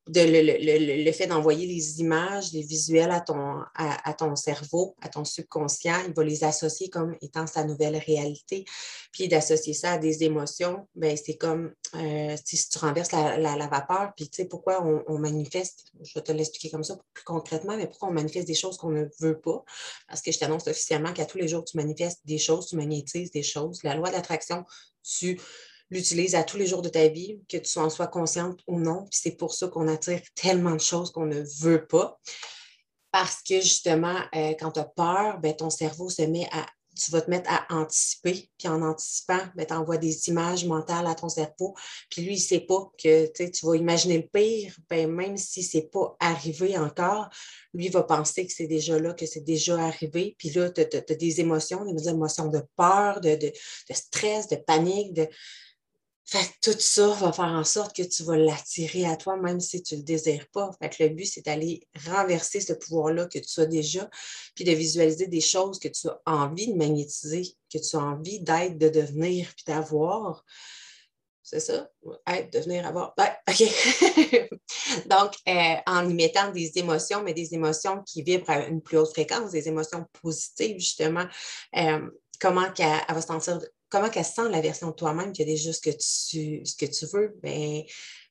le, 0.08 1.12
fait 1.12 1.28
d'envoyer 1.28 1.66
les 1.66 2.02
images, 2.02 2.52
les 2.52 2.62
visuels 2.62 3.12
à 3.12 3.22
ton, 3.22 3.62
à, 3.76 4.14
ton 4.14 4.36
cerveau, 4.36 4.96
à 5.02 5.10
ton 5.10 5.24
subconscient, 5.24 5.98
il 6.08 6.14
va 6.14 6.24
les 6.24 6.44
associer 6.44 6.90
comme 6.90 7.16
étant 7.22 7.48
sa 7.48 7.64
nouvelle 7.64 7.96
réalité. 7.98 8.66
Puis 9.12 9.28
d'associer 9.28 9.74
ça 9.74 9.94
à 9.94 9.98
des 9.98 10.24
émotions, 10.24 10.88
ben 10.96 11.16
c'est 11.16 11.38
comme 11.38 11.74
euh, 11.96 12.36
si 12.44 12.70
tu 12.70 12.78
renverses 12.80 13.12
la, 13.12 13.68
vapeur, 13.68 14.12
puis 14.16 14.28
tu 14.28 14.42
sais 14.42 14.46
pourquoi 14.46 14.84
on, 14.84 15.18
manifeste, 15.18 15.86
je 16.02 16.14
vais 16.16 16.24
te 16.24 16.32
l'expliquer 16.32 16.70
comme 16.70 16.84
ça 16.84 16.98
plus 17.14 17.24
concrètement, 17.24 17.78
mais 17.78 17.88
pourquoi 17.88 18.10
on 18.10 18.14
manifeste 18.14 18.48
des 18.48 18.56
choses 18.56 18.78
qu'on 18.78 18.92
ne 18.92 19.06
veut 19.20 19.40
pas? 19.40 19.64
Parce 20.10 20.22
que 20.22 20.32
je 20.32 20.40
t'annonce 20.40 20.68
officiellement 20.68 21.14
qu'à 21.14 21.26
tous 21.26 21.38
les 21.38 21.48
jours, 21.48 21.64
tu 21.64 21.78
manifestes 21.78 22.20
des 22.26 22.38
choses, 22.38 22.68
tu 22.68 22.76
magnétises 22.76 23.32
des 23.32 23.44
choses. 23.44 23.82
La 23.84 23.96
loi 23.96 24.12
d'attraction, 24.12 24.66
tu 25.02 25.40
l'utilise 25.94 26.36
à 26.36 26.44
tous 26.44 26.58
les 26.58 26.66
jours 26.66 26.82
de 26.82 26.90
ta 26.90 27.08
vie, 27.08 27.40
que 27.48 27.58
tu 27.58 27.80
en 27.80 27.90
sois 27.90 28.08
consciente 28.08 28.60
ou 28.68 28.80
non. 28.80 29.06
Puis 29.10 29.20
c'est 29.22 29.38
pour 29.38 29.54
ça 29.54 29.68
qu'on 29.68 29.88
attire 29.88 30.22
tellement 30.36 30.76
de 30.76 30.82
choses 30.82 31.12
qu'on 31.12 31.26
ne 31.26 31.44
veut 31.62 31.86
pas. 31.86 32.20
Parce 33.12 33.44
que 33.44 33.62
justement, 33.62 34.18
euh, 34.36 34.54
quand 34.60 34.72
tu 34.72 34.80
as 34.80 34.86
peur, 34.86 35.40
ben, 35.40 35.56
ton 35.56 35.70
cerveau 35.70 36.10
se 36.10 36.24
met 36.24 36.48
à. 36.52 36.66
Tu 36.96 37.10
vas 37.10 37.22
te 37.22 37.30
mettre 37.32 37.50
à 37.52 37.66
anticiper, 37.72 38.52
puis 38.60 38.68
en 38.68 38.84
anticipant, 38.84 39.40
ben, 39.56 39.66
tu 39.66 39.74
envoies 39.74 39.98
des 39.98 40.30
images 40.30 40.64
mentales 40.66 41.08
à 41.08 41.16
ton 41.16 41.28
cerveau. 41.28 41.74
Puis 42.08 42.22
lui, 42.22 42.34
il 42.34 42.38
ne 42.38 42.42
sait 42.42 42.60
pas 42.60 42.92
que 43.00 43.26
tu 43.50 43.66
vas 43.66 43.76
imaginer 43.76 44.18
le 44.18 44.28
pire, 44.28 44.76
ben, 44.92 45.10
même 45.10 45.36
si 45.36 45.64
ce 45.64 45.78
n'est 45.78 45.88
pas 45.88 46.16
arrivé 46.20 46.78
encore, 46.78 47.30
lui 47.74 47.90
va 47.90 48.04
penser 48.04 48.46
que 48.46 48.54
c'est 48.54 48.68
déjà 48.68 49.00
là, 49.00 49.14
que 49.14 49.26
c'est 49.26 49.42
déjà 49.42 49.84
arrivé. 49.84 50.36
Puis 50.38 50.52
là, 50.52 50.70
tu 50.70 50.82
as, 50.82 51.16
des 51.16 51.42
émotions, 51.42 51.84
des 51.84 52.10
émotions 52.10 52.48
de 52.50 52.62
peur, 52.76 53.22
de, 53.22 53.38
de 53.38 53.52
stress, 53.92 54.48
de 54.48 54.58
panique, 54.58 55.14
de, 55.14 55.28
fait 56.26 56.52
tout 56.62 56.80
ça 56.80 57.08
va 57.10 57.34
faire 57.34 57.46
en 57.46 57.64
sorte 57.64 57.96
que 57.96 58.04
tu 58.04 58.24
vas 58.24 58.38
l'attirer 58.38 59.06
à 59.06 59.18
toi, 59.18 59.36
même 59.38 59.60
si 59.60 59.84
tu 59.84 59.96
ne 59.96 60.00
le 60.00 60.06
désires 60.06 60.48
pas. 60.54 60.72
Fait 60.82 60.90
que 60.90 61.04
le 61.04 61.10
but, 61.10 61.26
c'est 61.26 61.46
d'aller 61.46 61.88
renverser 62.08 62.62
ce 62.62 62.74
pouvoir-là 62.74 63.26
que 63.26 63.40
tu 63.40 63.60
as 63.60 63.66
déjà, 63.66 64.10
puis 64.56 64.64
de 64.64 64.72
visualiser 64.72 65.28
des 65.28 65.42
choses 65.42 65.80
que 65.80 65.90
tu 65.90 66.08
as 66.08 66.22
envie 66.26 66.72
de 66.72 66.78
magnétiser, 66.78 67.44
que 67.72 67.78
tu 67.78 67.96
as 67.98 68.00
envie 68.00 68.40
d'être, 68.40 68.78
de 68.78 68.90
devenir, 68.90 69.52
puis 69.56 69.66
d'avoir. 69.68 70.46
C'est 71.46 71.60
ça? 71.60 71.90
Être, 72.26 72.54
devenir, 72.54 72.88
avoir. 72.88 73.14
OK. 73.50 74.50
Donc, 75.08 75.34
euh, 75.50 75.76
en 75.86 76.10
y 76.10 76.14
mettant 76.14 76.52
des 76.52 76.72
émotions, 76.78 77.22
mais 77.22 77.34
des 77.34 77.54
émotions 77.54 78.02
qui 78.04 78.24
vibrent 78.24 78.50
à 78.50 78.66
une 78.68 78.82
plus 78.82 78.98
haute 78.98 79.12
fréquence, 79.12 79.52
des 79.52 79.68
émotions 79.68 80.06
positives, 80.22 80.80
justement, 80.80 81.26
euh, 81.76 82.10
comment 82.40 82.66
elle, 82.80 83.02
elle 83.08 83.16
va 83.16 83.22
se 83.22 83.28
sentir 83.28 83.60
comment 83.94 84.10
qu'elle 84.10 84.26
sent 84.26 84.50
la 84.50 84.60
version 84.60 84.88
de 84.88 84.96
toi-même 84.96 85.32
qui 85.34 85.44
a 85.44 85.46
déjà 85.46 85.72
ce 85.72 85.80
que 85.80 85.92
tu, 86.86 87.06
veux, 87.14 87.38
bien, 87.44 87.84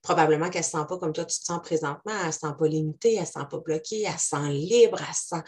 probablement 0.03 0.51
qu'elle 0.51 0.63
ne 0.63 0.65
se 0.65 0.73
sent 0.73 0.85
pas 0.89 0.99
comme 0.99 1.13
toi 1.13 1.25
tu 1.25 1.39
te 1.39 1.45
sens 1.45 1.61
présentement, 1.63 2.13
elle 2.21 2.27
ne 2.27 2.33
se 2.33 2.41
sent 2.41 2.55
pas 2.59 2.67
limitée, 2.67 3.15
elle 3.15 3.21
ne 3.21 3.27
se 3.27 3.33
sent 3.33 3.47
pas 3.49 3.59
bloquée, 3.59 4.03
elle 4.03 4.19
se 4.19 4.31
sent 4.31 4.49
libre, 4.49 4.99
elle 5.01 5.15
se 5.15 5.29
sent 5.29 5.43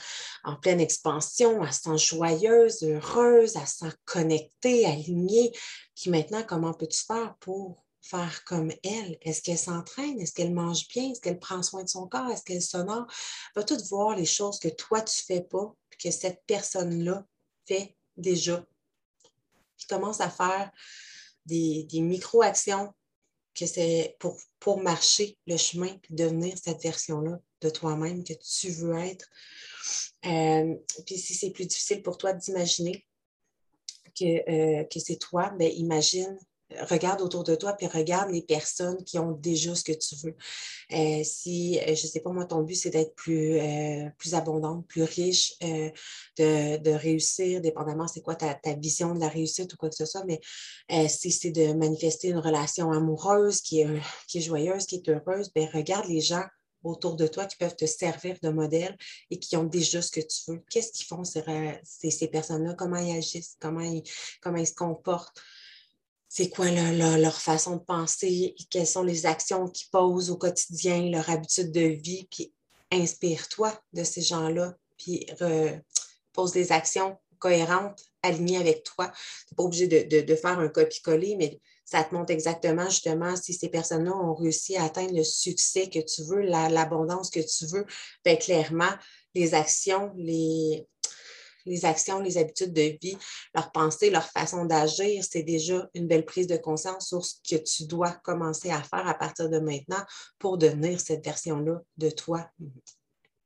en 0.45 0.55
pleine 0.55 0.81
expansion, 0.81 1.65
elle 1.65 1.73
se 1.73 1.81
sent 1.81 1.99
joyeuse, 1.99 2.85
heureuse, 2.85 3.57
elle 3.57 3.67
se 3.67 3.79
sent 3.79 3.93
connectée, 4.05 4.87
alignée. 4.87 5.51
Puis 5.97 6.11
maintenant, 6.11 6.45
comment 6.47 6.75
peux-tu 6.75 7.05
faire 7.05 7.35
pour 7.41 7.85
faire 8.01 8.45
comme 8.45 8.71
elle? 8.85 9.19
Est-ce 9.21 9.43
qu'elle 9.43 9.59
s'entraîne? 9.59 10.21
Est-ce 10.21 10.33
qu'elle 10.33 10.55
mange 10.55 10.87
bien? 10.87 11.11
Est-ce 11.11 11.23
qu'elle 11.23 11.41
prend 11.41 11.61
soin 11.65 11.83
de 11.83 11.89
son 11.89 12.07
corps? 12.07 12.31
Est-ce 12.31 12.45
qu'elle 12.45 12.63
sonore? 12.63 13.09
Va 13.57 13.65
tout 13.65 13.83
voir 13.91 14.15
les 14.15 14.27
choses 14.27 14.61
que 14.61 14.69
toi, 14.69 15.03
tu 15.03 15.23
ne 15.23 15.35
fais 15.35 15.43
pas, 15.43 15.75
que 16.01 16.13
cette 16.13 16.45
personne-là 16.47 17.27
fait 17.67 17.97
déjà. 18.17 18.65
Puis 19.77 19.87
commence 19.87 20.21
à 20.21 20.31
faire 20.31 20.71
des, 21.47 21.87
micro-actions 21.93 22.93
que 23.55 23.67
c'est 23.67 24.17
pour, 24.19 24.39
pour 24.59 24.81
marcher 24.81 25.39
le 25.47 25.57
chemin 25.57 25.89
et 25.89 26.01
devenir 26.11 26.57
cette 26.59 26.83
version-là 26.83 27.39
de 27.61 27.71
toi-même 27.71 28.25
que 28.25 28.33
tu 28.33 28.71
veux 28.71 28.99
être. 28.99 29.29
Euh, 30.27 30.75
puis 31.07 31.19
si 31.19 31.35
c'est 31.35 31.51
plus 31.51 31.67
difficile 31.67 32.03
pour 32.03 32.19
toi 32.19 32.33
d'imaginer 32.33 33.07
que, 34.19 34.51
euh, 34.51 34.85
que 34.85 34.99
c'est 34.99 35.17
toi, 35.17 35.51
ben 35.51 35.71
imagine 35.73 36.39
regarde 36.89 37.21
autour 37.21 37.45
de 37.45 37.55
toi, 37.55 37.75
puis 37.75 37.87
regarde 37.87 38.31
les 38.31 38.43
personnes 38.43 39.03
qui 39.05 39.19
ont 39.19 39.33
déjà 39.33 39.75
ce 39.75 39.85
que 39.85 39.93
tu 39.93 40.17
veux. 40.17 40.37
Euh, 40.93 41.23
si, 41.25 41.79
euh, 41.81 41.95
je 41.95 42.07
ne 42.07 42.11
sais 42.11 42.21
pas, 42.21 42.31
moi, 42.31 42.47
ton 42.47 42.63
but, 42.63 42.75
c'est 42.75 42.91
d'être 42.91 43.15
plus, 43.15 43.59
euh, 43.59 44.09
plus 44.19 44.35
abondante, 44.35 44.87
plus 44.87 45.03
riche, 45.03 45.55
de, 45.61 46.91
réussir, 46.95 47.61
dépendamment 47.61 48.07
c'est 48.07 48.23
quoi 48.23 48.35
ta, 48.35 48.59
vision 48.75 49.15
de 49.15 49.21
la 49.21 49.29
réussite 49.29 49.73
ou 49.73 49.77
quoi 49.77 49.89
que 49.89 49.97
ce 49.97 50.07
soit, 50.07 50.25
mais 50.25 50.41
si 51.09 51.31
c'est 51.31 51.51
de 51.51 51.73
manifester 51.73 52.29
une 52.29 52.39
relation 52.39 52.93
amoureuse 52.93 53.61
qui 53.61 53.81
est, 53.81 54.41
joyeuse, 54.41 54.87
qui 54.87 54.97
est 54.97 55.09
heureuse, 55.09 55.53
bien, 55.55 55.69
regarde 55.73 56.07
les 56.09 56.21
gens 56.21 56.45
autour 56.83 57.17
de 57.17 57.27
toi 57.27 57.47
qui 57.47 57.57
peuvent 57.57 57.77
te 57.77 57.87
servir 57.87 58.37
de 58.43 58.51
modèle 58.51 58.97
et 59.31 59.39
qui 59.39 59.57
ont 59.57 59.65
déjà 59.65 60.03
ce 60.03 60.11
que 60.11 60.21
tu 60.21 60.51
veux. 60.51 60.63
Qu'est-ce 60.71 60.93
qu'ils 60.93 61.07
font, 61.07 61.25
ces, 61.25 61.43
ces, 62.11 62.29
personnes-là? 62.29 62.75
Comment 62.75 62.99
ils 62.99 63.17
agissent? 63.17 63.57
Comment 63.59 63.81
ils, 63.81 64.03
comment 64.43 64.59
ils 64.59 64.67
se 64.67 64.75
comportent? 64.75 65.41
C'est 66.37 66.49
quoi 66.49 66.69
leur, 66.69 67.41
façon 67.41 67.77
de 67.77 67.85
penser, 67.85 68.57
quelles 68.69 68.89
sont 68.89 69.05
les 69.05 69.25
actions 69.25 69.69
qu'ils 69.69 69.89
posent 69.91 70.33
au 70.33 70.37
quotidien, 70.37 71.09
leur 71.09 71.31
habitude 71.31 71.71
de 71.71 71.83
vie, 71.83 72.27
puis 72.29 72.53
inspire-toi 72.91 73.73
de 73.93 74.03
ces 74.03 74.21
gens-là, 74.21 74.75
puis 74.99 75.29
pose 76.33 76.51
des 76.51 76.73
actions 76.73 77.17
cohérentes, 77.39 78.03
alignées 78.25 78.57
avec 78.57 78.83
toi. 78.83 79.13
Tu 79.47 79.53
n'es 79.53 79.57
pas 79.57 79.63
obligé 79.63 79.87
de, 79.87 80.35
faire 80.35 80.59
un 80.59 80.67
copie-coller, 80.67 81.37
mais 81.37 81.61
ça 81.85 82.03
te 82.03 82.13
montre 82.13 82.33
exactement 82.33 82.87
justement 82.87 83.37
si 83.37 83.55
ces 83.55 83.69
personnes-là 83.69 84.13
ont 84.13 84.35
réussi 84.35 84.77
à 84.77 84.83
atteindre 84.83 85.15
le 85.15 85.23
succès 85.23 85.89
que 85.89 86.01
tu 86.01 86.25
veux, 86.25 86.41
l'abondance 86.41 87.31
que 87.31 87.39
tu 87.39 87.67
veux. 87.67 87.87
Bien, 88.25 88.35
clairement, 88.35 88.93
les 89.37 89.55
actions, 89.55 90.13
les, 90.17 90.85
les 91.67 91.85
actions, 91.85 92.21
les 92.21 92.39
habitudes 92.39 92.73
de 92.73 92.97
vie, 93.01 93.17
leur 93.55 93.73
pensée, 93.73 94.11
leur 94.11 94.25
façon 94.25 94.65
d'agir, 94.65 95.25
c'est 95.29 95.43
déjà 95.43 95.89
une 95.95 96.07
belle 96.07 96.25
prise 96.25 96.47
de 96.47 96.57
conscience 96.57 97.09
sur 97.09 97.25
ce 97.25 97.35
que 97.49 97.57
tu 97.63 97.85
dois 97.85 98.13
commencer 98.23 98.71
à 98.71 98.83
faire 98.83 99.07
à 99.07 99.15
partir 99.15 99.49
de 99.49 99.59
maintenant 99.59 100.05
pour 100.39 100.59
devenir 100.59 101.01
cette 101.01 101.25
version-là 101.25 101.81
de 101.97 102.11
toi 102.11 102.49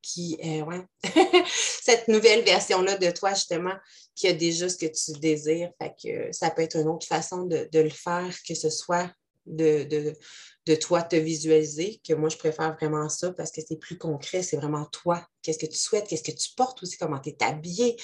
qui, 0.00 0.38
ouais, 0.40 0.86
cette 1.82 2.08
nouvelle 2.08 2.44
version-là 2.44 2.96
de 2.96 3.10
toi, 3.10 3.34
justement, 3.34 3.74
qui 4.14 4.28
a 4.28 4.32
déjà 4.32 4.68
ce 4.68 4.76
que 4.76 4.86
tu 4.86 5.18
désires. 5.18 5.70
Fait 5.80 5.94
que 6.02 6.32
ça 6.32 6.50
peut 6.50 6.62
être 6.62 6.76
une 6.76 6.88
autre 6.88 7.06
façon 7.06 7.42
de, 7.42 7.68
le 7.72 7.90
faire, 7.90 8.34
que 8.46 8.54
ce 8.54 8.70
soit 8.70 9.10
de 9.44 10.14
toi 10.74 11.02
te 11.02 11.16
visualiser, 11.16 12.00
que 12.06 12.14
moi, 12.14 12.28
je 12.28 12.36
préfère 12.36 12.74
vraiment 12.74 13.08
ça 13.08 13.32
parce 13.32 13.50
que 13.50 13.60
c'est 13.66 13.76
plus 13.76 13.98
concret, 13.98 14.42
c'est 14.42 14.56
vraiment 14.56 14.86
toi. 14.86 15.26
Qu'est-ce 15.42 15.58
que 15.58 15.66
tu 15.66 15.78
souhaites, 15.78 16.06
qu'est-ce 16.08 16.22
que 16.22 16.36
tu 16.36 16.50
portes 16.56 16.82
aussi, 16.82 16.96
comment 16.96 17.18
tu 17.18 17.30
es 17.30 17.42
habillé, 17.42 17.96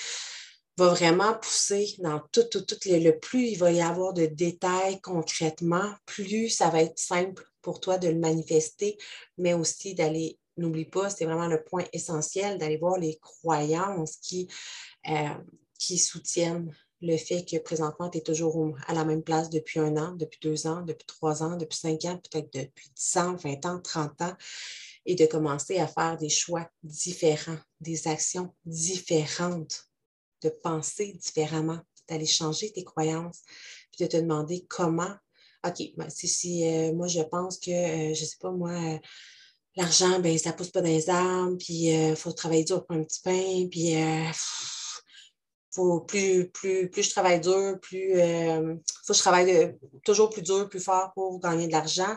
va 0.77 0.89
vraiment 0.89 1.35
pousser 1.35 1.95
dans 1.99 2.21
tout, 2.33 2.45
tout, 2.45 2.63
tout. 2.63 2.77
Le, 2.87 3.13
plus 3.13 3.49
il 3.49 3.59
va 3.59 3.71
y 3.71 3.81
avoir 3.81 4.13
de 4.13 4.27
détails 4.27 5.01
concrètement, 5.01 5.95
plus 6.07 6.49
ça 6.49 6.69
va 6.69 6.83
être 6.83 6.99
simple 6.99 7.45
pour 7.63 7.81
toi 7.81 7.99
de 7.99 8.09
le 8.09 8.19
manifester, 8.19 8.99
mais 9.39 9.55
aussi 9.55 9.95
d'aller, 9.95 10.39
n'oublie 10.57 10.85
pas, 10.85 11.11
c'est 11.11 11.25
vraiment 11.25 11.47
le 11.47 11.63
point 11.63 11.85
essentiel, 11.93 12.59
d'aller 12.59 12.77
voir 12.77 12.99
les 12.99 13.19
croyances 13.19 14.17
qui, 14.17 14.49
euh, 15.09 15.35
qui 15.79 15.99
soutiennent 15.99 16.75
le 17.05 17.17
fait 17.17 17.45
que 17.45 17.59
présentement, 17.59 18.09
tu 18.09 18.19
es 18.19 18.21
toujours 18.23 18.77
à 18.87 18.95
la 18.95 19.05
même 19.05 19.23
place 19.23 19.51
depuis 19.51 19.79
un 19.79 19.97
an, 19.97 20.13
depuis 20.13 20.39
deux 20.43 20.67
ans, 20.67 20.83
depuis 20.83 21.07
trois 21.07 21.43
ans, 21.43 21.57
depuis 21.57 21.77
cinq 21.77 22.05
ans, 22.07 22.19
peut-être 22.19 22.53
depuis 22.53 22.91
dix 22.97 23.17
ans, 23.19 23.37
vingt 23.37 23.65
ans, 23.67 23.81
trente 23.81 24.21
ans, 24.23 24.35
et 25.07 25.15
de 25.15 25.27
commencer 25.27 25.79
à 25.79 25.87
faire 25.87 26.17
des 26.17 26.31
choix 26.31 26.69
différents, 26.83 27.59
des 27.81 28.09
actions 28.09 28.55
différentes, 28.65 29.85
de 30.43 30.49
penser 30.49 31.13
différemment, 31.13 31.81
d'aller 32.09 32.27
changer 32.27 32.73
tes 32.73 32.85
croyances, 32.85 33.43
puis 33.93 34.05
de 34.05 34.11
te 34.11 34.17
demander 34.17 34.65
comment. 34.69 35.15
OK, 35.67 35.83
ben, 35.97 36.09
si, 36.09 36.67
euh, 36.67 36.95
moi 36.95 37.07
je 37.07 37.21
pense 37.21 37.59
que, 37.59 37.71
euh, 37.71 38.15
je 38.15 38.21
ne 38.21 38.27
sais 38.27 38.37
pas, 38.41 38.51
moi, 38.51 38.71
euh, 38.71 38.99
l'argent, 39.77 40.21
ben, 40.21 40.39
ça 40.39 40.53
ne 40.53 40.57
pousse 40.57 40.71
pas 40.71 40.81
dans 40.81 40.89
les 40.89 41.11
arbres, 41.11 41.57
puis 41.59 41.89
il 41.89 42.17
faut 42.17 42.33
travailler 42.33 42.65
dur 42.65 42.85
pour 42.87 42.97
un 42.97 43.05
petit 43.05 43.21
pain, 43.21 43.69
puis 43.71 43.95
faut 45.75 46.01
plus, 46.01 46.49
plus, 46.51 46.89
plus 46.89 47.03
je 47.03 47.11
travaille 47.11 47.41
dur, 47.41 47.79
plus 47.81 48.21
euh, 48.21 48.75
faut 49.05 49.13
que 49.13 49.17
je 49.17 49.23
travaille 49.23 49.77
toujours 50.05 50.31
plus 50.31 50.43
dur, 50.43 50.69
plus 50.69 50.81
fort 50.81 51.13
pour 51.15 51.41
gagner 51.41 51.67
de 51.67 51.73
l'argent. 51.73 52.17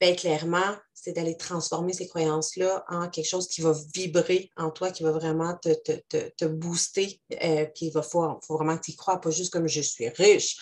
Bien, 0.00 0.14
clairement, 0.14 0.76
c'est 0.94 1.12
d'aller 1.12 1.36
transformer 1.36 1.92
ces 1.92 2.08
croyances-là 2.08 2.84
en 2.88 3.10
quelque 3.10 3.28
chose 3.28 3.48
qui 3.48 3.60
va 3.60 3.74
vibrer 3.94 4.50
en 4.56 4.70
toi, 4.70 4.90
qui 4.90 5.02
va 5.02 5.12
vraiment 5.12 5.54
te, 5.58 5.74
te, 5.74 6.44
booster. 6.46 7.20
Euh, 7.42 7.66
puis 7.74 7.86
il 7.86 7.92
va 7.92 8.02
faut, 8.02 8.40
faut 8.46 8.56
vraiment 8.56 8.78
que 8.78 8.84
tu 8.84 8.92
y 8.92 8.96
crois, 8.96 9.20
pas 9.20 9.30
juste 9.30 9.52
comme 9.52 9.68
je 9.68 9.80
suis 9.82 10.08
riche, 10.08 10.56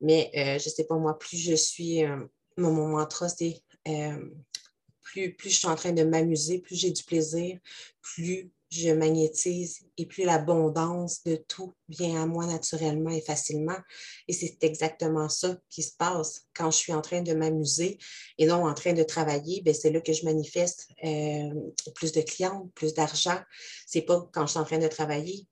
mais 0.00 0.30
euh, 0.36 0.58
je 0.58 0.68
sais 0.68 0.84
pas 0.84 0.96
moi, 0.96 1.18
plus 1.18 1.38
je 1.38 1.54
suis, 1.54 2.04
mon, 2.58 2.72
mon, 2.72 2.88
mantra, 2.88 3.28
c'est 3.28 3.62
plus, 5.02 5.34
plus 5.34 5.50
je 5.50 5.58
suis 5.58 5.68
en 5.68 5.76
train 5.76 5.92
de 5.92 6.02
m'amuser, 6.02 6.58
plus 6.58 6.76
j'ai 6.76 6.90
du 6.90 7.02
plaisir, 7.04 7.58
plus 8.00 8.50
je 8.72 8.90
magnétise 8.90 9.80
et 9.98 10.06
plus 10.06 10.24
l'abondance 10.24 11.22
de 11.24 11.36
tout 11.36 11.74
vient 11.88 12.22
à 12.22 12.26
moi 12.26 12.46
naturellement 12.46 13.10
et 13.10 13.20
facilement. 13.20 13.76
Et 14.28 14.32
c'est 14.32 14.64
exactement 14.64 15.28
ça 15.28 15.58
qui 15.68 15.82
se 15.82 15.94
passe 15.94 16.46
quand 16.54 16.70
je 16.70 16.78
suis 16.78 16.92
en 16.94 17.02
train 17.02 17.20
de 17.20 17.34
m'amuser 17.34 17.98
et 18.38 18.46
non 18.46 18.66
en 18.66 18.72
train 18.72 18.94
de 18.94 19.02
travailler. 19.02 19.60
Ben, 19.62 19.74
c'est 19.74 19.90
là 19.90 20.00
que 20.00 20.14
je 20.14 20.24
manifeste 20.24 20.88
euh, 21.04 21.50
plus 21.94 22.12
de 22.12 22.22
clients, 22.22 22.70
plus 22.74 22.94
d'argent. 22.94 23.38
C'est 23.86 24.02
pas 24.02 24.26
quand 24.32 24.46
je 24.46 24.52
suis 24.52 24.60
en 24.60 24.64
train 24.64 24.78
de 24.78 24.88
travailler. 24.88 25.46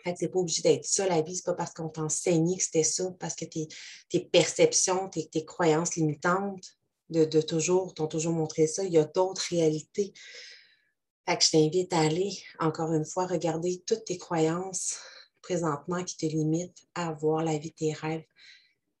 En 0.00 0.10
fait, 0.10 0.16
c'est 0.18 0.28
pas 0.28 0.38
obligé 0.38 0.62
d'être 0.62 0.86
ça, 0.86 1.06
la 1.06 1.20
vie. 1.20 1.36
C'est 1.36 1.44
pas 1.44 1.54
parce 1.54 1.74
qu'on 1.74 1.90
t'enseignait 1.90 2.56
que 2.56 2.64
c'était 2.64 2.82
ça, 2.82 3.14
parce 3.20 3.36
que 3.36 3.44
tes, 3.44 4.20
perceptions, 4.32 5.10
tes, 5.10 5.44
croyances 5.44 5.96
limitantes 5.96 6.78
de 7.10 7.40
toujours, 7.42 7.92
t'ont 7.92 8.06
toujours 8.06 8.32
montré 8.32 8.66
ça. 8.66 8.84
Il 8.84 8.92
y 8.92 8.98
a 8.98 9.04
d'autres 9.04 9.44
réalités 9.50 10.14
je 11.28 11.50
t'invite 11.50 11.92
à 11.92 12.00
aller, 12.00 12.32
encore 12.58 12.92
une 12.92 13.04
fois, 13.04 13.26
regarder 13.26 13.82
toutes 13.86 14.04
tes 14.04 14.18
croyances 14.18 14.98
présentement 15.40 16.04
qui 16.04 16.16
te 16.16 16.26
limitent 16.26 16.86
à 16.94 17.08
avoir 17.08 17.44
la 17.44 17.58
vie 17.58 17.70
de 17.70 17.74
tes 17.74 17.92
rêves. 17.92 18.24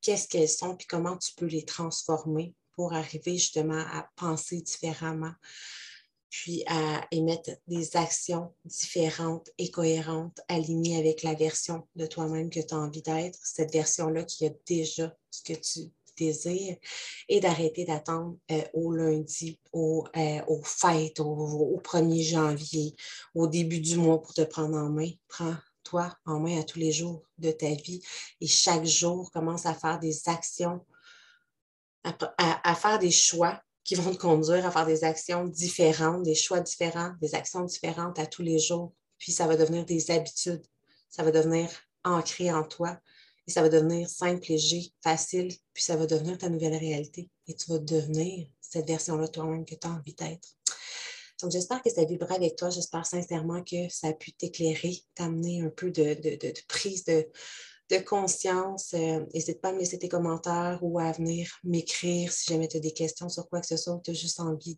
Qu'est-ce 0.00 0.28
qu'elles 0.28 0.48
sont, 0.48 0.76
puis 0.76 0.86
comment 0.86 1.16
tu 1.16 1.32
peux 1.36 1.46
les 1.46 1.64
transformer 1.64 2.54
pour 2.72 2.92
arriver 2.92 3.38
justement 3.38 3.84
à 3.92 4.08
penser 4.16 4.60
différemment, 4.60 5.32
puis 6.30 6.64
à 6.66 7.06
émettre 7.10 7.50
des 7.68 7.96
actions 7.96 8.54
différentes 8.64 9.50
et 9.58 9.70
cohérentes, 9.70 10.40
alignées 10.48 10.96
avec 10.96 11.22
la 11.22 11.34
version 11.34 11.86
de 11.94 12.06
toi-même 12.06 12.50
que 12.50 12.60
tu 12.60 12.74
as 12.74 12.78
envie 12.78 13.02
d'être, 13.02 13.38
cette 13.42 13.72
version-là 13.72 14.24
qui 14.24 14.46
a 14.46 14.50
déjà 14.66 15.14
ce 15.30 15.42
que 15.42 15.58
tu 15.58 15.92
désir 16.16 16.76
et 17.28 17.40
d'arrêter 17.40 17.84
d'attendre 17.84 18.36
euh, 18.50 18.62
au 18.74 18.92
lundi, 18.92 19.58
au, 19.72 20.04
euh, 20.16 20.40
aux 20.46 20.62
fêtes, 20.62 21.20
au, 21.20 21.80
1er 21.82 22.22
janvier, 22.22 22.94
au 23.34 23.46
début 23.46 23.80
du 23.80 23.96
mois 23.96 24.20
pour 24.20 24.34
te 24.34 24.42
prendre 24.42 24.76
en 24.76 24.90
main. 24.90 25.10
Prends-toi 25.28 26.14
en 26.26 26.40
main 26.40 26.60
à 26.60 26.64
tous 26.64 26.78
les 26.78 26.92
jours 26.92 27.22
de 27.38 27.50
ta 27.50 27.70
vie 27.70 28.00
et 28.40 28.46
chaque 28.46 28.84
jour, 28.84 29.30
commence 29.30 29.66
à 29.66 29.74
faire 29.74 29.98
des 29.98 30.28
actions, 30.28 30.84
à, 32.04 32.74
faire 32.74 32.98
des 32.98 33.10
choix 33.10 33.60
qui 33.84 33.94
vont 33.94 34.12
te 34.12 34.18
conduire 34.18 34.66
à 34.66 34.70
faire 34.70 34.86
des 34.86 35.04
actions 35.04 35.44
différentes, 35.46 36.22
des 36.22 36.34
choix 36.34 36.60
différents, 36.60 37.12
des 37.20 37.34
actions 37.34 37.64
différentes 37.64 38.18
à 38.18 38.26
tous 38.26 38.42
les 38.42 38.58
jours. 38.58 38.92
Puis 39.18 39.32
ça 39.32 39.46
va 39.46 39.56
devenir 39.56 39.84
des 39.84 40.10
habitudes. 40.10 40.64
Ça 41.08 41.22
va 41.22 41.30
devenir 41.30 41.68
ancré 42.04 42.52
en 42.52 42.64
toi 42.64 42.98
et 43.46 43.50
ça 43.50 43.62
va 43.62 43.68
devenir 43.68 44.08
simple, 44.08 44.46
léger, 44.48 44.92
facile, 45.02 45.52
puis 45.72 45.82
ça 45.82 45.96
va 45.96 46.06
devenir 46.06 46.38
ta 46.38 46.48
nouvelle 46.48 46.76
réalité. 46.76 47.28
Et 47.48 47.54
tu 47.54 47.70
vas 47.70 47.78
devenir 47.78 48.46
cette 48.60 48.86
version-là 48.86 49.28
toi-même 49.28 49.64
que 49.64 49.74
tu 49.74 49.86
as 49.86 49.90
envie 49.90 50.14
d'être. 50.14 50.48
Donc, 51.42 51.50
j'espère 51.50 51.82
que 51.82 51.90
ça 51.90 52.04
vibrera 52.04 52.36
avec 52.36 52.54
toi. 52.54 52.70
J'espère 52.70 53.04
sincèrement 53.04 53.64
que 53.64 53.88
ça 53.88 54.08
a 54.08 54.12
pu 54.12 54.32
t'éclairer, 54.32 54.96
t'amener 55.16 55.60
un 55.60 55.70
peu 55.70 55.90
de, 55.90 56.16
prise 56.68 57.04
de, 57.04 57.26
conscience. 58.06 58.94
Euh, 58.94 59.26
n'hésite 59.34 59.60
pas 59.60 59.68
à 59.68 59.72
me 59.72 59.78
laisser 59.80 59.98
tes 59.98 60.08
commentaires 60.08 60.78
ou 60.80 60.98
à 60.98 61.12
venir 61.12 61.50
m'écrire 61.62 62.32
si 62.32 62.50
jamais 62.50 62.66
tu 62.66 62.78
as 62.78 62.80
des 62.80 62.92
questions 62.92 63.28
sur 63.28 63.46
quoi 63.50 63.60
que 63.60 63.66
ce 63.66 63.76
soit 63.76 63.92
ou 63.92 64.00
tu 64.02 64.12
as 64.12 64.14
juste 64.14 64.40
envie 64.40 64.74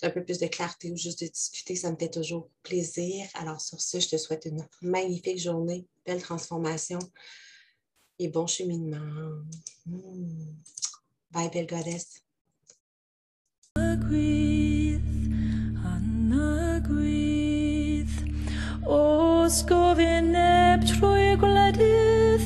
d'un 0.00 0.10
peu 0.10 0.22
plus 0.22 0.38
de 0.38 0.46
clarté 0.46 0.92
ou 0.92 0.96
juste 0.96 1.22
de 1.22 1.26
discuter. 1.26 1.74
Ça 1.74 1.90
me 1.90 1.96
fait 1.96 2.10
toujours 2.10 2.48
plaisir. 2.62 3.26
Alors, 3.34 3.60
sur 3.60 3.80
ce, 3.80 3.98
je 3.98 4.10
te 4.10 4.16
souhaite 4.16 4.44
une 4.44 4.64
magnifique 4.80 5.40
journée, 5.40 5.88
belle 6.04 6.22
transformation 6.22 7.00
et 8.18 8.28
bon 8.28 8.46
cheminement. 8.46 9.44
Mm. 9.86 10.54
Bye, 11.32 11.50
belle 11.52 11.66
goddess. 11.66 12.22
Os 19.46 19.64
gofyn 19.66 20.34
eb 20.38 20.84
trwy 20.86 21.32
gwledydd, 21.42 22.44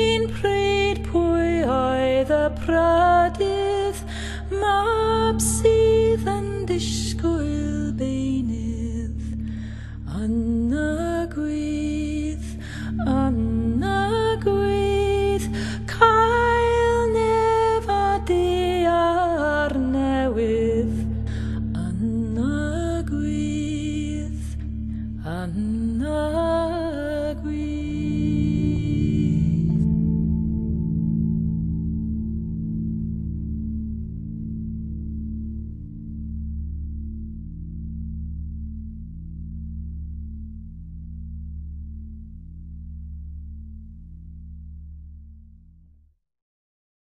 un 0.00 0.26
pryd 0.36 1.00
pwy 1.06 1.62
oedd 1.68 2.32
y 2.32 2.40
pradydd, 2.62 4.04
mab 4.60 5.40
sydd 5.44 6.28
yn 6.32 6.48
disgwyl 6.68 7.92
beinydd. 8.00 8.57